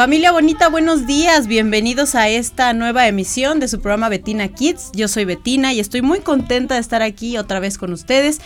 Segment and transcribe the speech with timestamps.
[0.00, 1.46] Familia bonita, buenos días.
[1.46, 4.92] Bienvenidos a esta nueva emisión de su programa Betina Kids.
[4.94, 8.40] Yo soy Betina y estoy muy contenta de estar aquí otra vez con ustedes.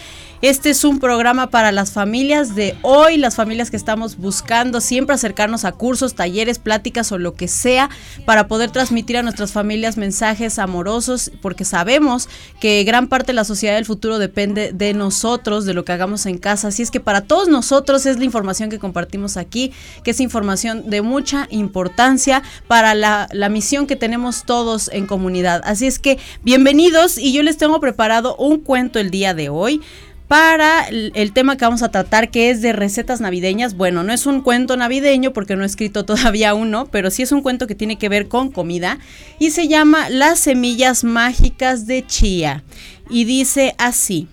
[0.44, 5.14] Este es un programa para las familias de hoy, las familias que estamos buscando siempre
[5.14, 7.88] acercarnos a cursos, talleres, pláticas o lo que sea
[8.26, 12.28] para poder transmitir a nuestras familias mensajes amorosos, porque sabemos
[12.60, 16.26] que gran parte de la sociedad del futuro depende de nosotros, de lo que hagamos
[16.26, 16.68] en casa.
[16.68, 20.90] Así es que para todos nosotros es la información que compartimos aquí, que es información
[20.90, 25.62] de mucha importancia para la, misión que tenemos todos en comunidad.
[25.64, 29.80] Así es que bienvenidos y yo les tengo preparado un cuento el día de hoy
[30.28, 33.76] para el, tema que vamos a tratar, que es de recetas navideñas.
[33.76, 37.32] Bueno, no es un cuento navideño porque no he escrito todavía uno, pero sí es
[37.32, 38.98] un cuento que tiene que ver con comida
[39.38, 42.64] y se llama Las semillas mágicas de chía.
[43.10, 44.28] Y dice así.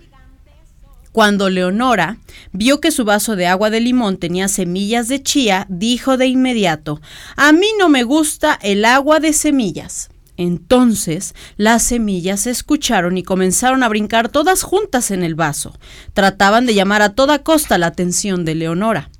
[1.12, 2.20] Cuando Leonora
[2.54, 7.02] vio que su vaso de agua de limón tenía semillas de chía, dijo de inmediato,
[7.36, 10.11] A mí no me gusta el agua de semillas.
[10.42, 15.78] Entonces las semillas se escucharon y comenzaron a brincar todas juntas en el vaso.
[16.14, 19.12] Trataban de llamar a toda costa la atención de Leonora.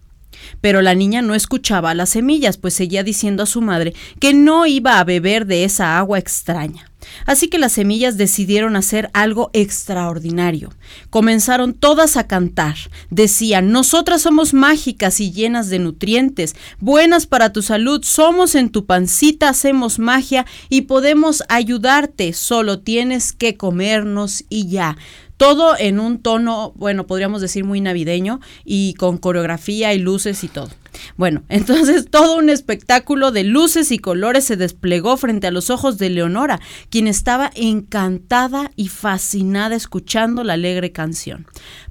[0.62, 4.34] Pero la niña no escuchaba a las semillas, pues seguía diciendo a su madre que
[4.34, 6.91] no iba a beber de esa agua extraña.
[7.26, 10.70] Así que las semillas decidieron hacer algo extraordinario.
[11.10, 12.76] Comenzaron todas a cantar.
[13.10, 18.86] Decían, nosotras somos mágicas y llenas de nutrientes, buenas para tu salud, somos en tu
[18.86, 24.98] pancita, hacemos magia y podemos ayudarte, solo tienes que comernos y ya
[25.38, 30.48] todo en un tono, bueno, podríamos decir muy navideño y con coreografía y luces y
[30.48, 30.70] todo.
[31.18, 35.98] Bueno, entonces todo un espectáculo de luces y colores se desplegó frente a los ojos
[35.98, 41.46] de Leonora, quien estaba encantada y fascinada escuchando la alegre canción.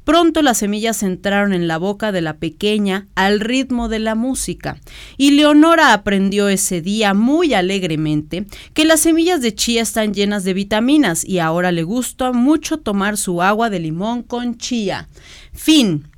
[0.05, 4.79] Pronto las semillas entraron en la boca de la pequeña al ritmo de la música,
[5.17, 10.55] y Leonora aprendió ese día muy alegremente que las semillas de chía están llenas de
[10.55, 15.09] vitaminas y ahora le gusta mucho tomar su agua de limón con chía.
[15.53, 16.10] Fin.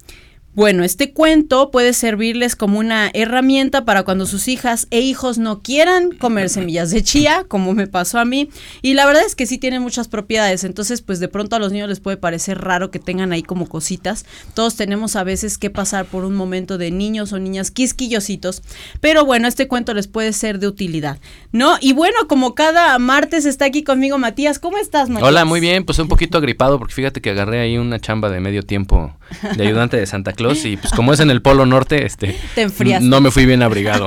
[0.55, 5.63] Bueno, este cuento puede servirles como una herramienta para cuando sus hijas e hijos no
[5.63, 8.51] quieran comer semillas de chía, como me pasó a mí.
[8.83, 11.73] Y la verdad es que sí tienen muchas propiedades, entonces pues de pronto a los
[11.73, 14.27] niños les puede parecer raro que tengan ahí como cositas.
[14.53, 18.63] Todos tenemos a veces que pasar por un momento de niños o niñas quisquillositos,
[19.01, 21.19] pero bueno, este cuento les puede ser de utilidad,
[21.53, 21.79] ¿no?
[21.81, 25.29] Y bueno, como cada martes está aquí conmigo Matías, ¿cómo estás Matías?
[25.29, 28.41] Hola, muy bien, pues un poquito agripado porque fíjate que agarré ahí una chamba de
[28.41, 29.17] medio tiempo
[29.57, 32.67] de ayudante de Santa Y pues como es en el Polo Norte, este Te
[33.01, 34.07] no me fui bien abrigado.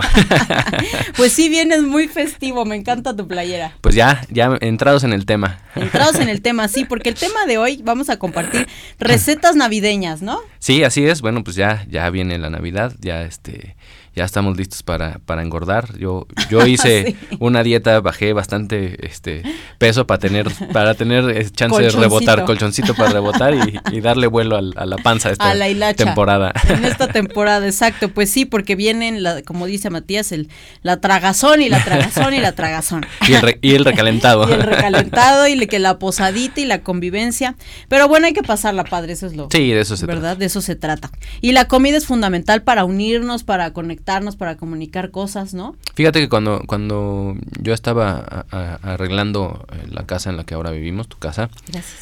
[1.18, 3.74] pues sí vienes muy festivo, me encanta tu playera.
[3.82, 5.60] Pues ya, ya entrados en el tema.
[5.76, 8.68] Entrados en el tema, sí, porque el tema de hoy vamos a compartir
[9.00, 10.40] recetas navideñas, ¿no?
[10.60, 11.22] Sí, así es.
[11.22, 13.76] Bueno, pues ya ya viene la Navidad, ya este
[14.16, 15.98] ya estamos listos para, para engordar.
[15.98, 19.44] Yo, yo hice una dieta, bajé bastante este
[19.78, 24.58] peso para tener, para tener eh, chance de rebotar, colchoncito para rebotar y, darle vuelo
[24.58, 25.52] a la panza esta
[25.96, 26.54] temporada.
[26.70, 28.10] En esta temporada, exacto.
[28.10, 30.50] Pues sí, porque vienen, la, como dice Matías, el,
[30.84, 33.06] la tragazón y la tragazón y la tragazón.
[33.28, 34.48] Y el, y el recalentado.
[34.48, 37.56] y el recalentado y que la posadita y la convivencia.
[37.90, 39.48] Pero bueno, hay que pasarla, padre, eso es lo.
[39.52, 40.38] Sí, de eso se ¿verdad?
[40.38, 41.10] De eso se trata.
[41.42, 45.76] Y la comida es fundamental para unirnos, para conectar para comunicar cosas, ¿no?
[45.96, 51.08] Fíjate que cuando, cuando yo estaba arreglando eh, la casa en la que ahora vivimos,
[51.08, 51.50] tu casa,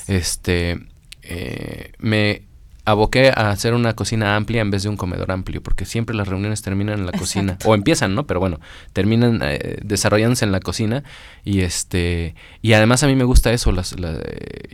[0.08, 0.86] este
[1.22, 2.44] eh, me
[2.86, 6.28] aboqué a hacer una cocina amplia en vez de un comedor amplio, porque siempre las
[6.28, 8.28] reuniones terminan en la cocina, o empiezan, ¿no?
[8.28, 8.59] Pero bueno,
[8.92, 11.06] terminan eh, desarrollándose en la cocina
[11.46, 13.96] y este y además a mí me gusta eso, las,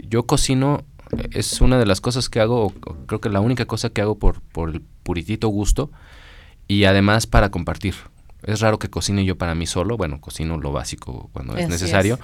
[0.09, 0.84] yo cocino
[1.31, 2.73] es una de las cosas que hago,
[3.06, 5.91] creo que la única cosa que hago por, por el puritito gusto
[6.69, 7.96] y además para compartir.
[8.44, 12.18] Es raro que cocine yo para mí solo, bueno, cocino lo básico cuando es necesario,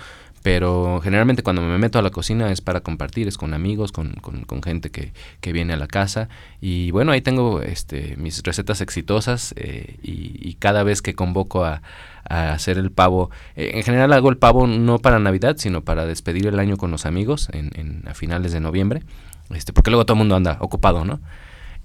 [0.43, 4.13] pero generalmente cuando me meto a la cocina es para compartir, es con amigos, con,
[4.13, 5.11] con, gente que,
[5.41, 6.29] que, viene a la casa
[6.61, 11.81] y bueno, ahí tengo este, mis recetas exitosas eh, y, cada vez que convoco a,
[12.23, 16.47] hacer el pavo, eh, en general hago el pavo no para Navidad, sino para despedir
[16.47, 19.03] el año con los amigos en, en a finales de noviembre,
[19.49, 21.19] este, porque luego todo el mundo anda ocupado, ¿no?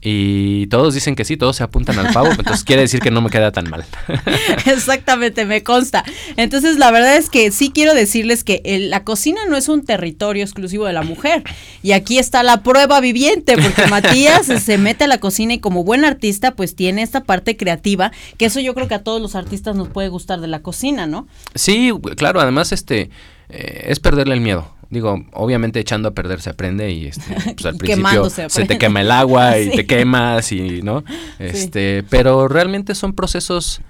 [0.02, 3.20] Y todos dicen que sí, todos se apuntan al pavo, entonces quiere decir que no
[3.20, 3.85] me queda tan mal.
[4.67, 6.05] Exactamente, me consta.
[6.37, 10.43] Entonces, la verdad es que sí quiero decirles que la cocina no es un territorio
[10.43, 11.43] exclusivo de la mujer.
[11.82, 15.85] Y aquí está la prueba viviente, porque Matías se mete a la cocina y como
[15.85, 19.35] buen artista, pues tiene esta parte creativa, que eso yo creo que a todos los
[19.35, 21.29] artistas nos puede gustar de la cocina, ¿no?
[21.55, 23.11] Sí, claro, además este
[23.52, 27.67] eh, es perderle el miedo digo, obviamente echando a perder se aprende y este, pues
[27.67, 31.05] al principio se, te quema el agua y te quemas y, ¿no?
[31.38, 33.81] Este, pero realmente son procesos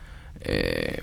[0.43, 1.01] eh,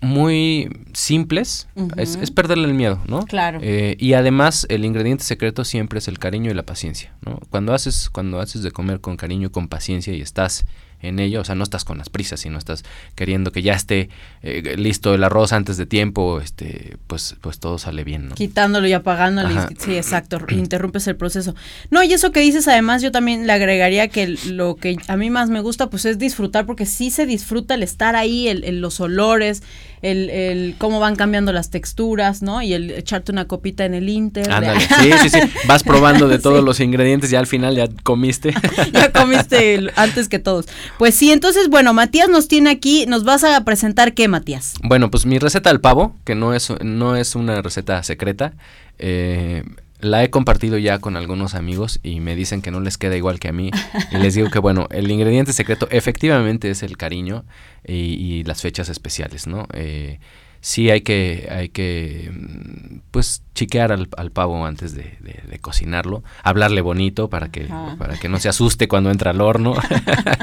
[0.00, 1.66] muy simples,
[1.96, 3.24] es, perderle el miedo, ¿no?
[3.24, 3.58] Claro.
[3.62, 7.40] Eh, y además el ingrediente secreto siempre es el cariño y la paciencia, ¿no?
[7.48, 10.66] Cuando haces, cuando haces de comer con cariño y con paciencia y estás
[11.04, 12.84] en ello, o sea, no estás con las prisas, sino estás
[13.14, 14.08] queriendo que ya esté
[14.42, 18.34] eh, listo el arroz antes de tiempo, este, pues, pues todo sale bien, ¿no?
[18.34, 19.48] Quitándolo y apagándolo,
[19.78, 21.54] sí, exacto, interrumpes el proceso.
[21.90, 25.30] No, y eso que dices, además, yo también le agregaría que lo que a mí
[25.30, 29.00] más me gusta, pues es disfrutar, porque sí se disfruta el estar ahí, el, los
[29.00, 29.62] olores,
[30.04, 32.60] el, el, cómo van cambiando las texturas, ¿no?
[32.60, 34.52] Y el echarte una copita en el Inter.
[34.52, 38.52] Ándale, sí, sí, sí, vas probando de todos los ingredientes, ya al final ya comiste.
[38.92, 40.66] ya comiste antes que todos.
[40.98, 44.74] Pues sí, entonces, bueno, Matías nos tiene aquí, nos vas a presentar qué, Matías.
[44.82, 48.52] Bueno, pues mi receta del pavo, que no es, no es una receta secreta,
[48.98, 49.64] eh,
[50.04, 53.40] la he compartido ya con algunos amigos y me dicen que no les queda igual
[53.40, 53.70] que a mí.
[54.12, 57.44] Y les digo que, bueno, el ingrediente secreto efectivamente es el cariño
[57.86, 59.66] y, las fechas especiales, ¿no?
[59.72, 60.18] Eh,
[60.60, 65.18] sí hay que, hay que mm, pues chiquear al, pavo antes de,
[65.60, 67.68] cocinarlo, hablarle bonito para que,
[67.98, 69.74] para que no se asuste cuando entra al horno.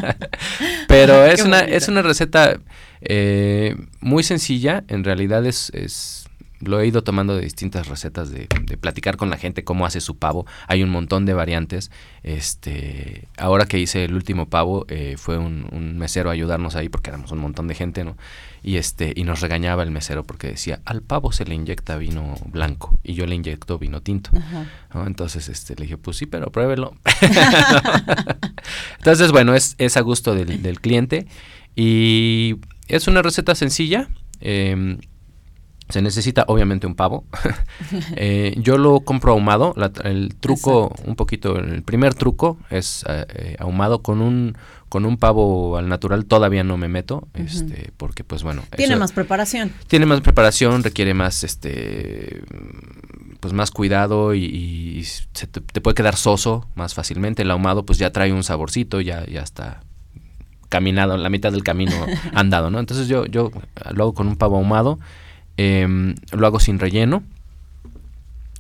[0.88, 2.60] Pero es una, es una receta
[3.02, 6.26] eh, muy sencilla, en realidad es, es
[6.62, 8.48] lo he ido tomando de distintas recetas de,
[8.80, 10.46] platicar con la gente cómo hace su pavo.
[10.68, 11.92] Hay un montón de variantes.
[12.24, 17.10] Este, ahora que hice el último pavo, eh, fue un, mesero a ayudarnos ahí porque
[17.10, 18.18] éramos un montón de gente, ¿no?
[18.64, 22.36] Y este, y nos regañaba el mesero porque decía, al pavo se le inyecta vino
[22.46, 24.32] blanco y yo le inyecto vino tinto.
[24.94, 26.96] Entonces, este, le dije, pues sí, pero pruébelo.
[28.98, 31.28] Entonces, bueno, es, es a gusto del, del cliente
[31.76, 32.56] y
[32.88, 34.08] es una receta sencilla.
[34.42, 34.98] Eh,
[35.92, 37.26] se necesita obviamente un pavo.
[38.16, 39.74] Eh, yo lo compro ahumado.
[40.04, 44.56] el truco, un poquito, el primer truco es eh, ahumado con un
[44.92, 48.62] con un pavo al natural todavía no me meto, este, porque pues bueno.
[48.76, 49.72] Tiene más preparación.
[49.88, 52.44] Tiene más preparación, requiere más, este,
[53.40, 57.44] pues más cuidado y, se te, puede quedar soso más fácilmente.
[57.44, 59.82] El ahumado pues ya trae un saborcito, ya, ya está
[60.68, 61.94] caminado, la mitad del camino
[62.34, 62.78] andado, ¿no?
[62.78, 63.50] Entonces yo, yo
[63.94, 65.00] lo hago con un pavo ahumado
[65.64, 67.24] Em, lo hago sin relleno.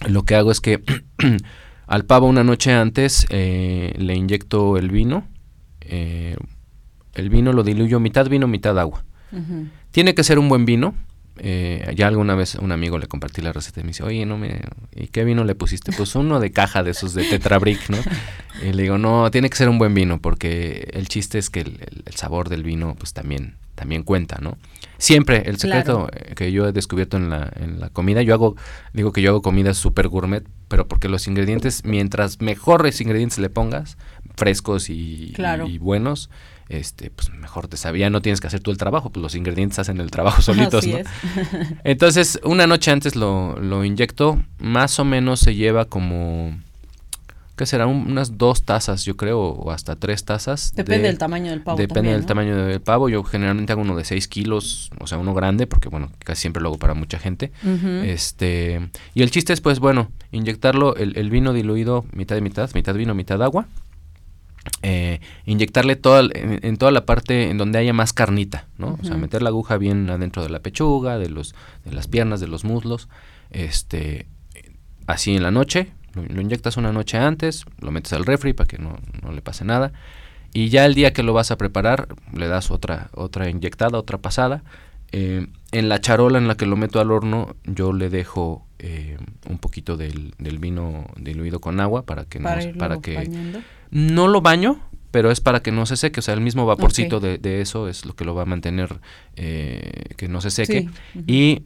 [0.07, 0.83] Lo que hago es que
[1.87, 5.25] al pavo una noche antes eh, le inyecto el vino.
[5.81, 6.37] Eh,
[7.15, 9.03] el vino lo diluyo mitad vino, mitad agua.
[9.91, 10.93] Tiene que ser un buen vino.
[11.37, 14.37] Eh, ya alguna vez un amigo le compartí la receta y me dice, oye, no
[14.37, 14.61] me...
[14.95, 15.91] ¿Y qué vino le pusiste?
[15.91, 17.97] Pues uno de caja de esos de Tetrabric, ¿no?
[18.61, 21.61] Y le digo, no, tiene que ser un buen vino porque el chiste es que
[21.61, 24.57] el, el sabor del vino pues también, también cuenta, ¿no?
[24.97, 28.55] Siempre, el secreto eh, que yo he descubierto en la, en la comida, yo hago,
[28.93, 33.49] digo que yo hago comida super gourmet, pero porque los ingredientes, mientras mejores ingredientes le
[33.49, 33.97] pongas,
[34.35, 35.33] frescos y,
[35.79, 36.29] buenos,
[36.69, 39.79] este, pues mejor te sabía, no tienes que hacer tú el trabajo, pues los ingredientes
[39.79, 40.97] hacen el trabajo solitos, ¿no?
[41.83, 46.55] Entonces, una noche antes lo, lo inyecto, más o menos se lleva como
[47.55, 50.73] que serán unas dos tazas, yo creo, o hasta tres tazas.
[50.75, 51.77] Depende del tamaño del pavo.
[51.77, 53.09] Depende del tamaño del pavo.
[53.09, 56.61] Yo generalmente hago uno de 6 kilos, o sea, uno grande, porque bueno, casi siempre
[56.61, 57.51] lo hago para mucha gente.
[58.03, 62.95] Este Y el chiste es, pues bueno, inyectarlo, el, vino diluido mitad y mitad, mitad
[62.95, 63.67] vino, mitad agua.
[64.83, 68.97] Eh, inyectarle toda, en, toda la parte en donde haya más carnita, ¿no?
[69.01, 72.39] O sea, meter la aguja bien adentro de la pechuga, de, los, de las piernas,
[72.39, 73.09] de los muslos.
[73.49, 74.27] Este,
[75.07, 78.77] así en la noche, lo, inyectas una noche antes, lo metes al refri para que
[78.77, 78.97] no,
[79.31, 79.91] le pase nada.
[80.53, 84.17] Y ya el día que lo vas a preparar, le das otra, otra inyectada, otra
[84.17, 84.63] pasada.
[85.13, 89.17] Eh, en la charola en la que lo meto al horno, yo le dejo eh,
[89.49, 94.41] un poquito del, vino diluido con agua para que para, no, para que no lo
[94.41, 94.79] baño,
[95.11, 98.05] pero es para que no se seque, o sea, el mismo vaporcito de, eso es
[98.05, 98.99] lo que lo va a mantener
[99.35, 100.89] eh, que no se seque.
[101.27, 101.63] Y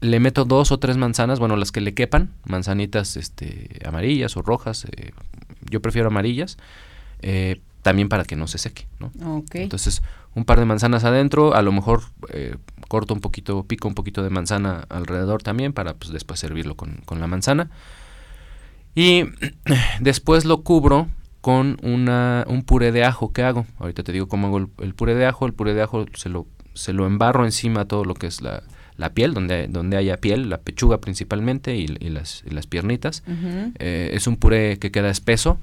[0.00, 4.42] le meto dos o tres manzanas, bueno, las que le quepan, manzanitas este, amarillas o
[4.42, 5.12] rojas, eh,
[5.70, 6.58] yo prefiero amarillas,
[7.20, 9.12] eh, también para que no se seque, ¿no?
[9.52, 10.02] Entonces,
[10.34, 12.56] un par de manzanas adentro, a lo mejor eh,
[12.88, 17.00] corto un poquito, pico un poquito de manzana alrededor también para pues, después servirlo con,
[17.08, 17.70] la manzana.
[18.94, 19.24] Y
[20.00, 21.08] después lo cubro
[21.40, 23.66] con una, un puré de ajo que hago.
[23.78, 25.46] Ahorita te digo cómo hago el, el puré de ajo.
[25.46, 28.64] El puré de ajo se lo, se lo embarro encima todo lo que es la,
[28.96, 33.22] la piel, donde, donde haya piel, la pechuga principalmente y, las, las, piernitas.
[33.78, 35.58] Eh, es un puré que queda espeso,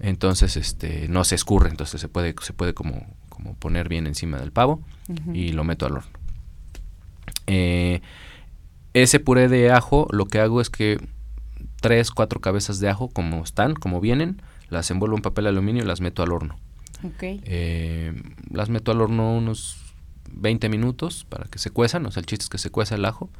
[0.00, 4.38] entonces este no se escurre, entonces se puede, se puede como, como poner bien encima
[4.38, 4.82] del pavo
[5.32, 6.10] y lo meto al horno.
[7.46, 8.00] Eh,
[8.94, 10.98] ese puré de ajo lo que hago es que
[11.80, 15.86] tres, cuatro cabezas de ajo como están, como vienen, las envuelvo en papel aluminio y
[15.86, 16.56] las meto al horno.
[17.02, 17.40] Okay.
[17.44, 18.14] Eh,
[18.50, 19.85] las meto al horno unos
[20.32, 23.04] 20 minutos para que se cuezan, o sea, el chiste es que se cueza el
[23.04, 23.30] ajo.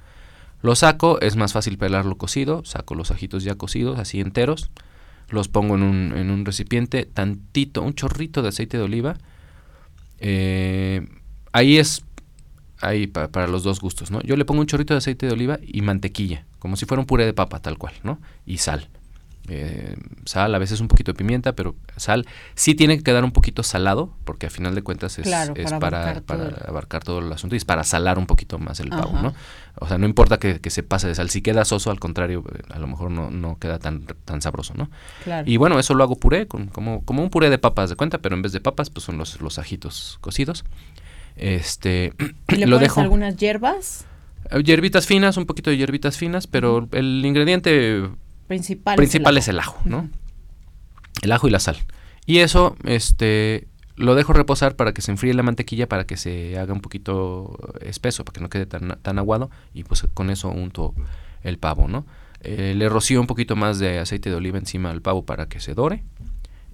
[0.63, 4.71] Lo saco, es más fácil pelarlo cocido, saco los ajitos ya cocidos, así enteros,
[5.29, 9.17] los pongo en un, en un recipiente, tantito, un chorrito de aceite de oliva.
[10.19, 11.07] Eh,
[11.53, 12.05] ahí es
[12.81, 14.21] ahí para los dos gustos, ¿no?
[14.23, 17.07] Yo le pongo un chorrito de aceite de oliva y mantequilla, como si fuera un
[17.07, 18.21] puré de papa, tal cual, ¿no?
[18.45, 18.89] Y sal.
[19.49, 23.31] Eh, sal, a veces un poquito de pimienta, pero sal sí tiene que quedar un
[23.31, 25.29] poquito salado, porque a final de cuentas es,
[25.79, 26.23] para,
[26.67, 29.35] abarcar, todo el asunto y es para salar un poquito más el pavo, ¿no?
[29.79, 32.63] O sea, no importa que, se pase de sal, si queda soso, al contrario, eh,
[32.71, 34.91] a lo mejor no, no queda tan, tan sabroso, ¿no?
[35.45, 38.19] Y bueno, eso lo hago puré, con, como, como un puré de papas de cuenta,
[38.19, 40.65] pero en vez de papas, pues son los, los ajitos cocidos.
[41.37, 42.15] Este,
[42.49, 43.01] ¿Y le lo dejo.
[43.01, 44.07] algunas hierbas?
[44.51, 48.09] Eh, hierbitas finas, un poquito de hierbitas finas, pero el ingrediente
[48.47, 50.09] principal, principal es, el ajo, ¿no?
[51.23, 51.77] El ajo y la sal.
[52.27, 56.59] Y eso, este, lo dejo reposar para que se enfríe la mantequilla, para que se
[56.59, 59.51] haga un poquito espeso, para que no quede tan, tan aguado.
[59.75, 60.95] Y pues con eso unto
[61.43, 62.07] el pavo, ¿no?
[62.41, 65.59] Eh, le rocío un poquito más de aceite de oliva encima al pavo para que
[65.61, 66.05] se dore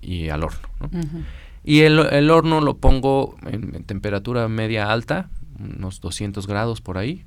[0.01, 0.91] y al horno, ¿no?
[1.65, 7.25] Y el, el, horno lo pongo en, temperatura media alta, unos 200 grados por ahí.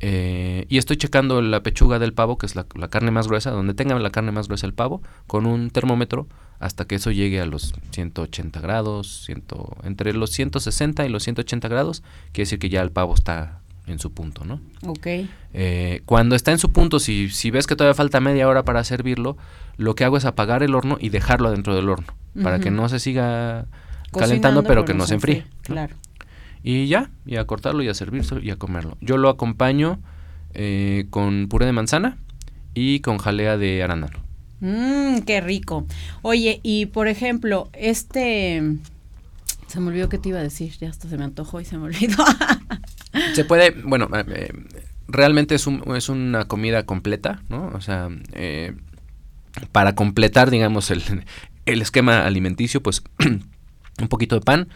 [0.00, 3.74] Eh, y estoy checando la pechuga del pavo, que es la, carne más gruesa, donde
[3.74, 6.26] tenga la carne más gruesa el pavo, con un termómetro
[6.58, 11.68] hasta que eso llegue a los 180 grados, ciento, entre los 160 y los 180
[11.68, 14.60] grados, quiere decir que ya el pavo está en su punto, ¿no?
[14.86, 15.06] Ok.
[15.54, 18.84] Eh, cuando está en su punto, si, si ves que todavía falta media hora para
[18.84, 19.38] servirlo,
[19.78, 22.12] lo que hago es apagar el horno y dejarlo adentro del horno,
[22.42, 23.66] para que no se siga
[24.12, 25.46] calentando, pero que no se enfríe.
[25.62, 25.96] Claro.
[26.62, 28.96] Y ya, y a cortarlo y a servirlo y a comerlo.
[29.00, 29.98] Yo lo acompaño
[30.52, 32.18] eh, con puré de manzana
[32.74, 34.18] y con jalea de arándano.
[34.60, 35.86] Mmm, qué rico.
[36.22, 38.76] Oye, y por ejemplo, este...
[39.66, 41.78] Se me olvidó que te iba a decir, ya hasta se me antojó y se
[41.78, 42.24] me olvidó.
[43.34, 44.52] se puede, bueno, eh, eh,
[45.06, 47.70] realmente es, un, es una comida completa, ¿no?
[47.74, 48.08] O sea,
[49.70, 51.02] para completar, digamos, el,
[51.66, 53.02] el esquema alimenticio, pues
[54.00, 54.68] un poquito de pan,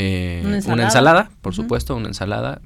[0.00, 1.30] eh, ¿Una, ensalada?
[1.42, 2.60] por supuesto, una ensalada.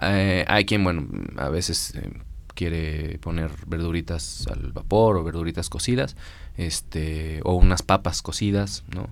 [0.00, 2.10] Eh, hay quien, bueno, a veces eh,
[2.54, 6.16] quiere poner verduritas al vapor o verduritas cocidas,
[6.56, 9.08] este, o unas papas cocidas, ¿no?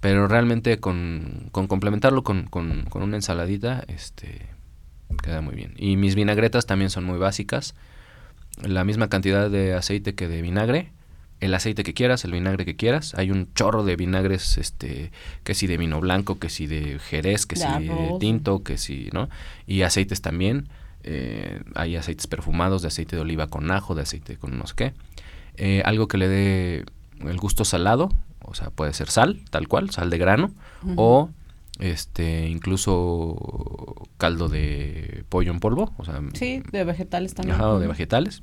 [0.00, 4.46] Pero realmente con, con complementarlo con, con, con, una ensaladita, este,
[5.22, 5.74] queda muy bien.
[5.76, 7.74] Y mis vinagretas también son muy básicas.
[8.62, 10.90] La misma cantidad de aceite que de vinagre
[11.40, 13.14] el aceite que quieras, el vinagre que quieras.
[13.14, 15.10] Hay un chorro de vinagres, este,
[15.42, 19.08] que si de vino blanco, que si de jerez, que si de tinto, que si,
[19.12, 19.28] ¿no?
[19.66, 20.68] Y aceites también.
[21.02, 24.74] Eh, hay aceites perfumados, de aceite de oliva con ajo, de aceite con no sé
[24.76, 24.94] qué.
[25.56, 26.84] Eh, algo que le dé
[27.20, 28.10] el gusto salado,
[28.42, 30.52] o sea, puede ser sal, tal cual, sal de grano,
[30.96, 31.30] o
[31.78, 37.58] este incluso caldo de pollo en polvo, o sea, sí, de vegetales también.
[37.58, 38.42] de vegetales,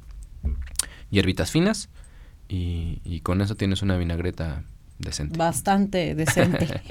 [1.09, 1.89] hierbitas finas,
[2.49, 4.63] y, con eso tienes una vinagreta
[4.99, 5.37] decente.
[5.37, 6.81] Bastante decente.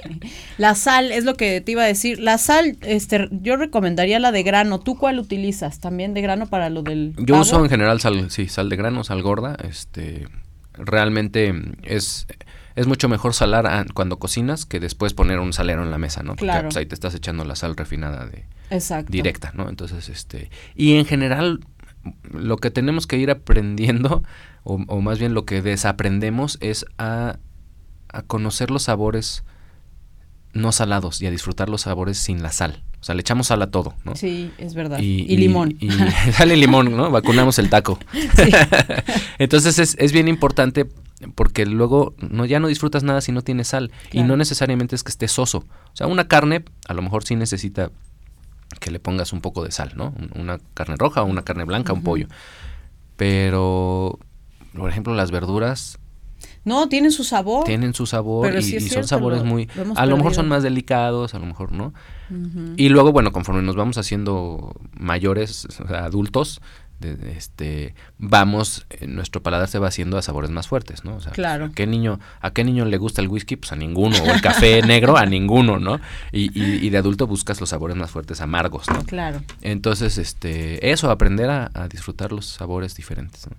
[0.57, 2.19] la sal, es lo que te iba a decir.
[2.19, 4.79] La sal, este, yo recomendaría la de grano.
[4.79, 5.79] ¿Tú cuál utilizas?
[5.79, 9.03] ¿También de grano para lo del Yo uso en general sal, sí, sal de grano,
[9.03, 9.57] sal gorda.
[9.63, 10.27] Este,
[10.73, 12.27] realmente es,
[12.75, 16.35] es mucho mejor salar cuando cocinas que después poner un salero en la mesa, ¿no?
[16.35, 18.45] Porque pues, ahí te estás echando la sal refinada de
[19.07, 19.69] directa, ¿no?
[19.69, 21.61] Entonces, este, y en general
[22.31, 24.23] lo que tenemos que ir aprendiendo
[24.67, 27.37] o, más bien lo que desaprendemos es a,
[28.27, 29.43] conocer los sabores
[30.53, 32.83] no salados y a disfrutar los sabores sin la sal.
[32.99, 34.15] O sea, le echamos sal a todo, ¿no?
[34.15, 34.97] Sí, es verdad.
[34.99, 35.77] Y, limón.
[35.79, 35.89] Y,
[36.33, 37.11] sale limón, ¿no?
[37.11, 37.99] Vacunamos el taco.
[39.37, 40.87] Entonces es, es, bien importante
[41.35, 43.91] porque luego no, ya no disfrutas nada si no tienes sal.
[44.11, 45.59] Y no necesariamente es que esté soso.
[45.59, 47.91] O sea, una carne a lo mejor sí necesita
[48.79, 50.13] que le pongas un poco de sal, ¿no?
[50.35, 52.27] Una carne roja una carne blanca, un pollo.
[53.15, 54.19] Pero
[54.77, 55.99] por ejemplo, las verduras.
[56.63, 57.65] No, tienen su sabor.
[57.65, 59.69] Tienen su sabor y, son sabores muy...
[59.95, 61.93] A lo mejor son más delicados, a lo mejor no.
[62.75, 66.61] Y luego, bueno, conforme nos vamos haciendo mayores, adultos,
[66.99, 71.31] este vamos eh, nuestro paladar se va haciendo a sabores más fuertes no o sea,
[71.31, 74.25] claro ¿a qué niño a qué niño le gusta el whisky pues a ninguno o
[74.25, 75.99] el café negro a ninguno no
[76.31, 81.11] y, y, de adulto buscas los sabores más fuertes amargos no claro entonces este eso
[81.11, 83.55] aprender a, a disfrutar los sabores diferentes ¿no?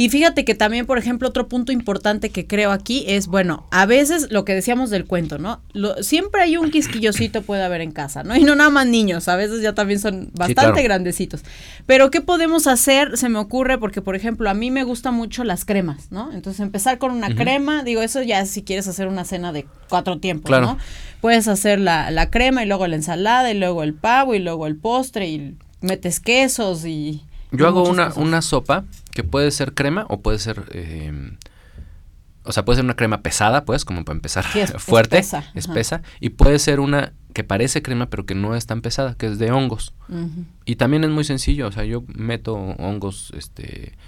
[0.00, 3.84] Y fíjate que también, por ejemplo, otro punto importante que creo aquí es, bueno, a
[3.84, 5.60] veces lo que decíamos del cuento, ¿no?
[5.72, 8.36] Lo, siempre hay un quisquillosito puede haber en casa, ¿no?
[8.36, 11.42] Y no nada más niños, a veces ya también son bastante grandecitos.
[11.84, 13.18] Pero ¿qué podemos hacer?
[13.18, 16.32] Se me ocurre porque, por ejemplo, a mí me gustan mucho las cremas, ¿no?
[16.32, 20.20] Entonces empezar con una crema, digo, eso ya si quieres hacer una cena de cuatro
[20.20, 20.78] tiempos, ¿no?
[21.20, 24.68] Puedes hacer la, la crema y luego la ensalada y luego el pavo y luego
[24.68, 27.24] el postre y metes quesos y...
[27.50, 28.84] Yo hago una, una sopa
[29.18, 30.66] que puede ser crema o puede ser...
[30.70, 31.32] Eh,
[32.44, 34.44] o sea, puede ser una crema pesada, pues, como para empezar
[34.78, 38.80] fuerte, espesa, espesa y puede ser una que parece crema pero que no es tan
[38.80, 39.92] pesada, que es de hongos.
[40.66, 43.98] Y también es muy sencillo, o sea, yo meto hongos, este,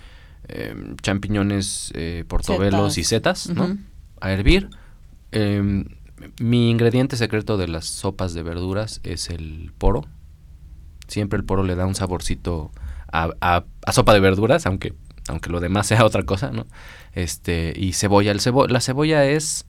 [0.47, 3.79] em, champiñones, eh, portobelos y setas, ¿no?
[4.21, 4.71] A hervir.
[5.33, 5.87] Em,
[6.38, 10.07] mi ingrediente secreto de las sopas de verduras es el poro.
[11.09, 12.71] Siempre el poro le da un saborcito
[13.12, 14.95] a, sopa de verduras, aunque,
[15.29, 16.67] aunque lo demás sea otra cosa, ¿no?
[17.14, 18.33] Este, y cebolla.
[18.33, 19.67] El cebo la cebolla es...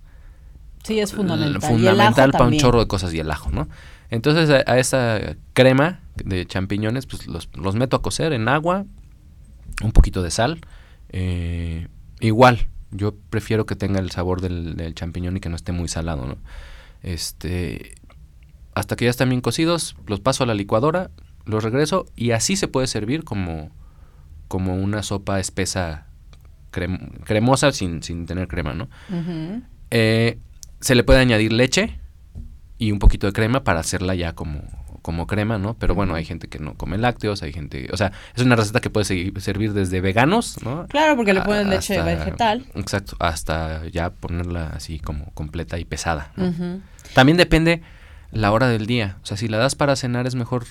[0.84, 1.62] Sí, es fundamental.
[1.62, 3.68] Fundamental para un chorro de cosas y el ajo, ¿no?
[4.10, 5.20] Entonces a, esa
[5.54, 8.86] crema de champiñones, pues los, los, meto a cocer en agua,
[9.84, 10.60] un poquito de sal.
[11.10, 11.88] Eh,
[12.20, 15.88] igual, yo prefiero que tenga el sabor del, del, champiñón y que no esté muy
[15.88, 16.38] salado, ¿no?
[17.04, 17.96] Este,
[18.74, 21.12] hasta que ya están bien cocidos, los paso a la licuadora,
[21.46, 23.72] los regreso y así se puede servir como,
[24.48, 26.08] como una sopa espesa
[26.72, 28.88] cremosa sin, sin, tener crema, ¿no?
[29.90, 30.40] Eh,
[30.80, 32.00] se le puede añadir leche
[32.78, 34.64] y un poquito de crema para hacerla ya como,
[35.02, 35.76] como crema, ¿no?
[35.76, 38.80] Pero bueno, hay gente que no come lácteos, hay gente, o sea, es una receta
[38.80, 39.06] que puede
[39.40, 40.88] servir desde veganos, ¿no?
[40.88, 42.66] Claro, porque le ponen leche vegetal.
[42.76, 46.32] Exacto, hasta ya ponerla así como completa y pesada.
[47.14, 47.82] También depende
[48.32, 50.66] la hora del día, o sea, si la das para cenar es mejor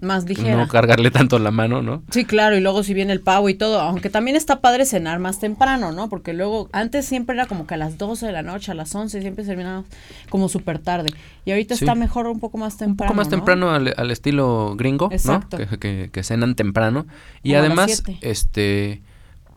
[0.00, 0.56] más ligera.
[0.56, 2.02] No cargarle tanto la mano, ¿no?
[2.10, 5.18] Sí, claro, y luego si viene el pavo y todo, aunque también está padre cenar
[5.18, 6.08] más temprano, ¿no?
[6.08, 8.94] Porque luego, antes siempre era como que a las 12 de la noche, a las
[8.94, 9.86] 11, siempre terminábamos
[10.28, 11.10] como súper tarde.
[11.44, 13.12] Y ahorita está mejor un poco más temprano.
[13.12, 15.58] Un poco más temprano al, estilo gringo, Exacto.
[15.58, 15.78] ¿no?
[15.78, 17.06] Que, que, cenan temprano.
[17.42, 19.02] Y además, este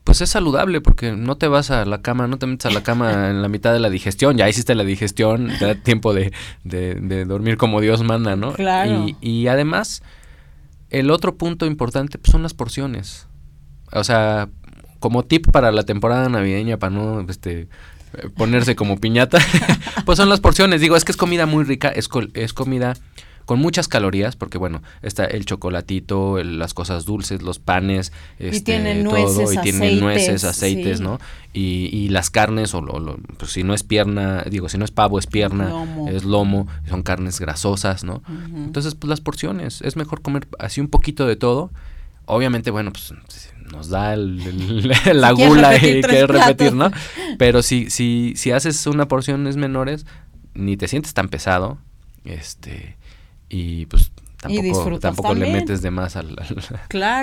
[0.10, 2.82] pues es saludable porque no te vas a la cama, no te metes a la
[2.82, 6.34] cama en la mitad de la digestión, ya hiciste la digestión, te da tiempo de,
[6.64, 8.54] de, dormir como Dios manda, ¿no?
[8.54, 9.06] Claro.
[9.06, 10.02] Y, y además,
[10.90, 13.28] el otro punto importante pues, son las porciones.
[13.92, 14.50] O sea,
[15.00, 17.68] como tip para la temporada navideña, para no este,
[18.36, 19.40] ponerse como piñata,
[20.06, 20.82] pues son las porciones.
[20.82, 22.96] Digo, es que es comida muy rica, es, es comida
[23.50, 28.62] con muchas calorías, porque bueno, está el chocolatito, las cosas dulces, los panes, este, y
[28.62, 31.20] tienen nueces, y tienen nueces, aceites, ¿no?
[31.52, 35.18] Y, las carnes, o lo, pues si no es pierna, digo, si no es pavo,
[35.18, 35.74] es pierna,
[36.12, 38.22] es lomo, son carnes grasosas, ¿no?
[38.56, 41.72] Entonces, pues las porciones, es mejor comer así un poquito de todo.
[42.26, 43.16] Obviamente, bueno, pues
[43.72, 44.16] nos da
[45.14, 46.92] la gula y quieres repetir, ¿no?
[47.40, 50.06] Pero si, si, si haces una porción es menores,
[50.54, 51.80] ni te sientes tan pesado,
[52.26, 53.00] este,
[53.50, 56.36] y pues tampoco, tampoco le metes de más al,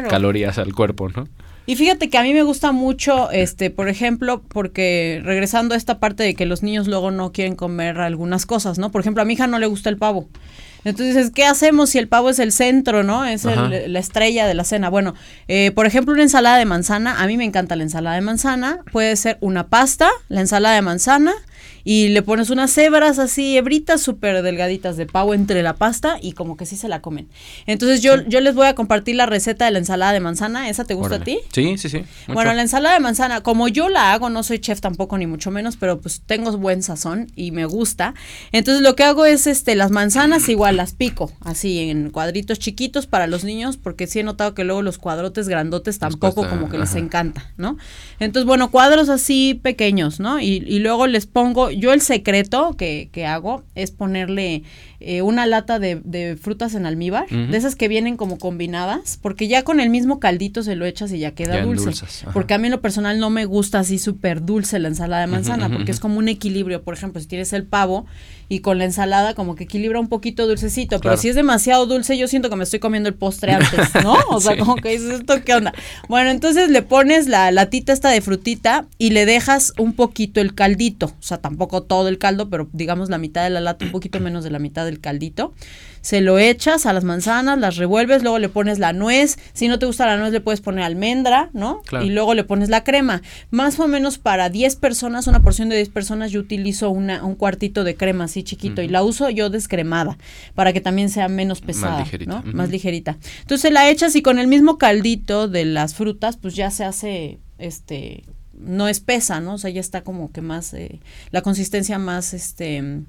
[0.09, 1.29] calorías al cuerpo, ¿no?
[1.69, 5.99] Y fíjate que a mí me gusta mucho, este, por ejemplo, porque regresando a esta
[5.99, 8.93] parte de que los niños luego no quieren comer algunas cosas, ¿no?
[8.93, 10.29] Por ejemplo, a mi hija no le gusta el pavo.
[10.85, 13.25] Entonces, ¿qué hacemos si el pavo es el centro, no?
[13.25, 14.89] Es la estrella de la cena.
[14.89, 15.15] Bueno,
[15.49, 17.21] eh, por ejemplo, una ensalada de manzana.
[17.21, 18.79] A mí me encanta la ensalada de manzana.
[18.93, 21.33] Puede ser una pasta, la ensalada de manzana
[21.85, 26.33] y le pones unas cebras así, hebritas súper delgaditas de pavo entre la pasta y
[26.33, 27.29] como que sí se la comen.
[27.67, 30.69] Entonces yo, yo les voy a compartir la receta de la ensalada de manzana.
[30.69, 31.39] ¿Esa te gusta a ti?
[31.53, 32.03] Sí, sí, sí.
[32.27, 35.51] Bueno, la ensalada de manzana, como yo la hago, no soy chef tampoco ni mucho
[35.51, 38.15] menos, pero pues tengo buen sazón y me gusta.
[38.53, 43.07] Entonces lo que hago es este las manzanas igual las pico así en cuadritos chiquitos
[43.07, 46.79] para los niños porque sí he notado que luego los cuadrotes grandotes tampoco como que
[46.79, 47.77] les encanta, ¿no?
[48.19, 50.41] Entonces, bueno, cuadros así pequeños, ¿no?
[50.41, 54.63] Y, y luego les pongo yo el secreto que, hago es ponerle
[55.01, 59.63] eh, una lata de, frutas en almíbar, de esas que vienen como combinadas, porque ya
[59.63, 61.91] con el mismo caldito se lo echas y ya queda dulce.
[62.33, 65.29] Porque a mí en lo personal no me gusta así súper dulce la ensalada de
[65.29, 66.83] manzana, porque es como un equilibrio.
[66.83, 68.07] Por ejemplo, si tienes el pavo
[68.49, 72.17] y con la ensalada como que equilibra un poquito dulcecito, pero si es demasiado dulce
[72.17, 74.17] yo siento que me estoy comiendo el postre antes, ¿no?
[74.29, 75.73] O sea, como que dices, ¿esto qué onda?
[76.09, 80.55] Bueno, entonces le pones la latita esta de frutita y le dejas un poquito el
[80.55, 83.93] caldito, o sea, tampoco todo el caldo, pero digamos la mitad de la lata, un
[83.93, 85.53] poquito menos de la mitad del caldito
[86.07, 89.81] se lo echas a las manzanas, las revuelves, luego le pones la nuez, si no
[89.81, 91.83] te gusta la nuez le puedes poner almendra, ¿no?
[92.01, 93.23] Y luego le pones la crema.
[93.51, 97.35] Más o menos para 10 personas, una porción de 10 personas, yo utilizo una, un
[97.35, 100.17] cuartito de crema así chiquito y la uso yo descremada
[100.55, 102.43] para que también sea menos pesada, Más ligerita.
[102.45, 103.19] Más ligerita.
[103.41, 107.41] Entonces la echas y con el mismo caldito de las frutas, pues ya se hace
[107.59, 108.23] este,
[108.53, 109.55] no espesa, ¿no?
[109.55, 111.01] O sea, ya está como que más, eh,
[111.33, 113.03] la consistencia más, este,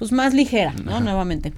[0.00, 0.98] pues más ligera, ¿no?
[1.00, 1.52] Nuevamente.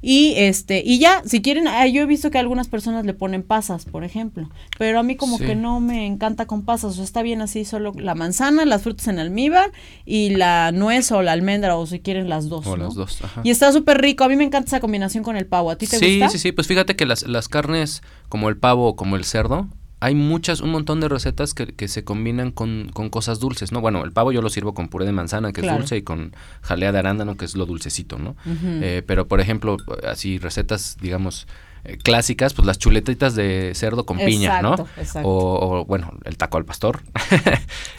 [0.00, 3.42] Y este, y ya, si quieren, ah, yo he visto que algunas personas le ponen
[3.42, 7.02] pasas, por ejemplo, pero a mí como que no me encanta con pasas, o sea,
[7.02, 9.72] está bien así solo la manzana, las frutas en almíbar
[10.06, 12.68] y la nuez o la almendra o si quieren las dos.
[12.68, 13.40] O las dos, ajá.
[13.42, 15.88] Y está súper rico, a mí me encanta esa combinación con el pavo, ¿a ti
[15.88, 16.28] te sí, gusta?
[16.28, 19.24] Sí, sí, sí, pues fíjate que las, las carnes como el pavo o como el
[19.24, 19.66] cerdo,
[20.00, 23.80] hay muchas, un montón de recetas que, que se combinan con, con, cosas dulces, ¿no?
[23.80, 26.34] Bueno, el pavo yo lo sirvo con puré de manzana, que es dulce, y con
[26.62, 28.36] jalea de arándano, que es lo dulcecito, ¿no?
[28.46, 31.48] eh, pero, por ejemplo, así recetas, digamos,
[31.84, 34.74] eh, clásicas, pues las chuletitas de cerdo con piña, ¿no?
[34.96, 35.28] Exacto.
[35.28, 37.02] O, o, bueno, el taco al pastor.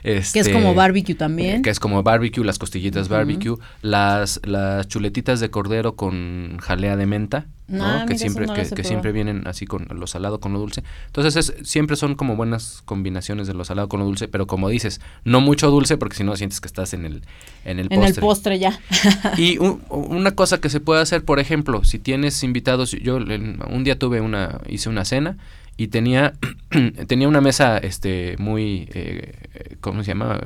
[0.03, 1.57] este, que es como barbecue también.
[1.57, 6.95] Eh, que es como barbecue, las costillitas barbecue, las, las chuletitas de cordero con jalea
[6.97, 7.85] de menta, ¿no?
[7.85, 10.83] Ah, que mira, siempre no que, siempre vienen así con lo salado con lo dulce.
[11.07, 14.69] Entonces es, siempre son como buenas combinaciones de lo salado con lo dulce, pero como
[14.69, 17.21] dices, no mucho dulce porque si no sientes que estás en el
[17.65, 18.07] en el En postre.
[18.09, 18.79] el postre ya.
[19.37, 23.59] Y un- una cosa que se puede hacer, por ejemplo, si tienes invitados, yo en-
[23.69, 25.37] un día tuve una, hice una cena
[25.77, 26.33] y tenía,
[27.07, 30.39] tenía una mesa, este, muy, eh, ¿cómo se llama?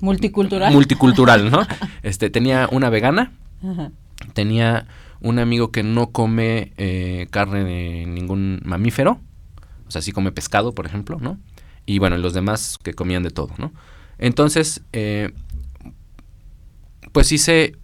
[0.00, 0.72] Multicultural.
[0.72, 1.66] Multicultural, ¿no?
[2.02, 3.90] Este, tenía una vegana, Ajá.
[4.32, 4.86] tenía
[5.20, 9.20] un amigo que no come eh, carne de ningún mamífero,
[9.86, 11.38] o sea, sí come pescado, por ejemplo, ¿no?
[11.86, 13.72] Y bueno, los demás que comían de todo, ¿no?
[14.18, 15.32] Entonces, eh,
[17.12, 17.76] pues se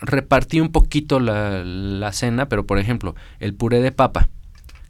[0.00, 4.28] repartí un poquito la, la cena, pero por ejemplo, el puré de papa,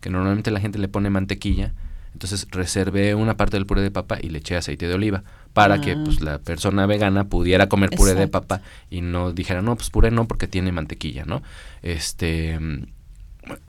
[0.01, 1.73] que normalmente la gente le pone mantequilla,
[2.13, 5.81] entonces reservé una parte del puré de papa y le eché aceite de oliva para
[5.81, 9.89] que pues la persona vegana pudiera comer puré de papa y no dijera, no, pues
[9.89, 11.43] puré no porque tiene mantequilla, ¿no?
[11.81, 12.87] Este mm,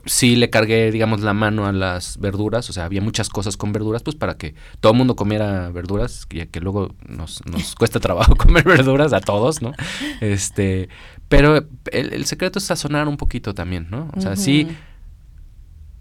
[0.04, 3.72] sí le cargué, digamos, la mano a las verduras, o sea, había muchas cosas con
[3.72, 8.00] verduras, pues para que todo el mundo comiera verduras, ya que luego nos, nos cuesta
[8.00, 9.72] trabajo comer verduras a todos, ¿no?
[10.20, 10.88] Este,
[11.28, 11.56] pero
[11.92, 14.10] el, el secreto es sazonar un poquito también, ¿no?
[14.16, 14.68] O sea, sí.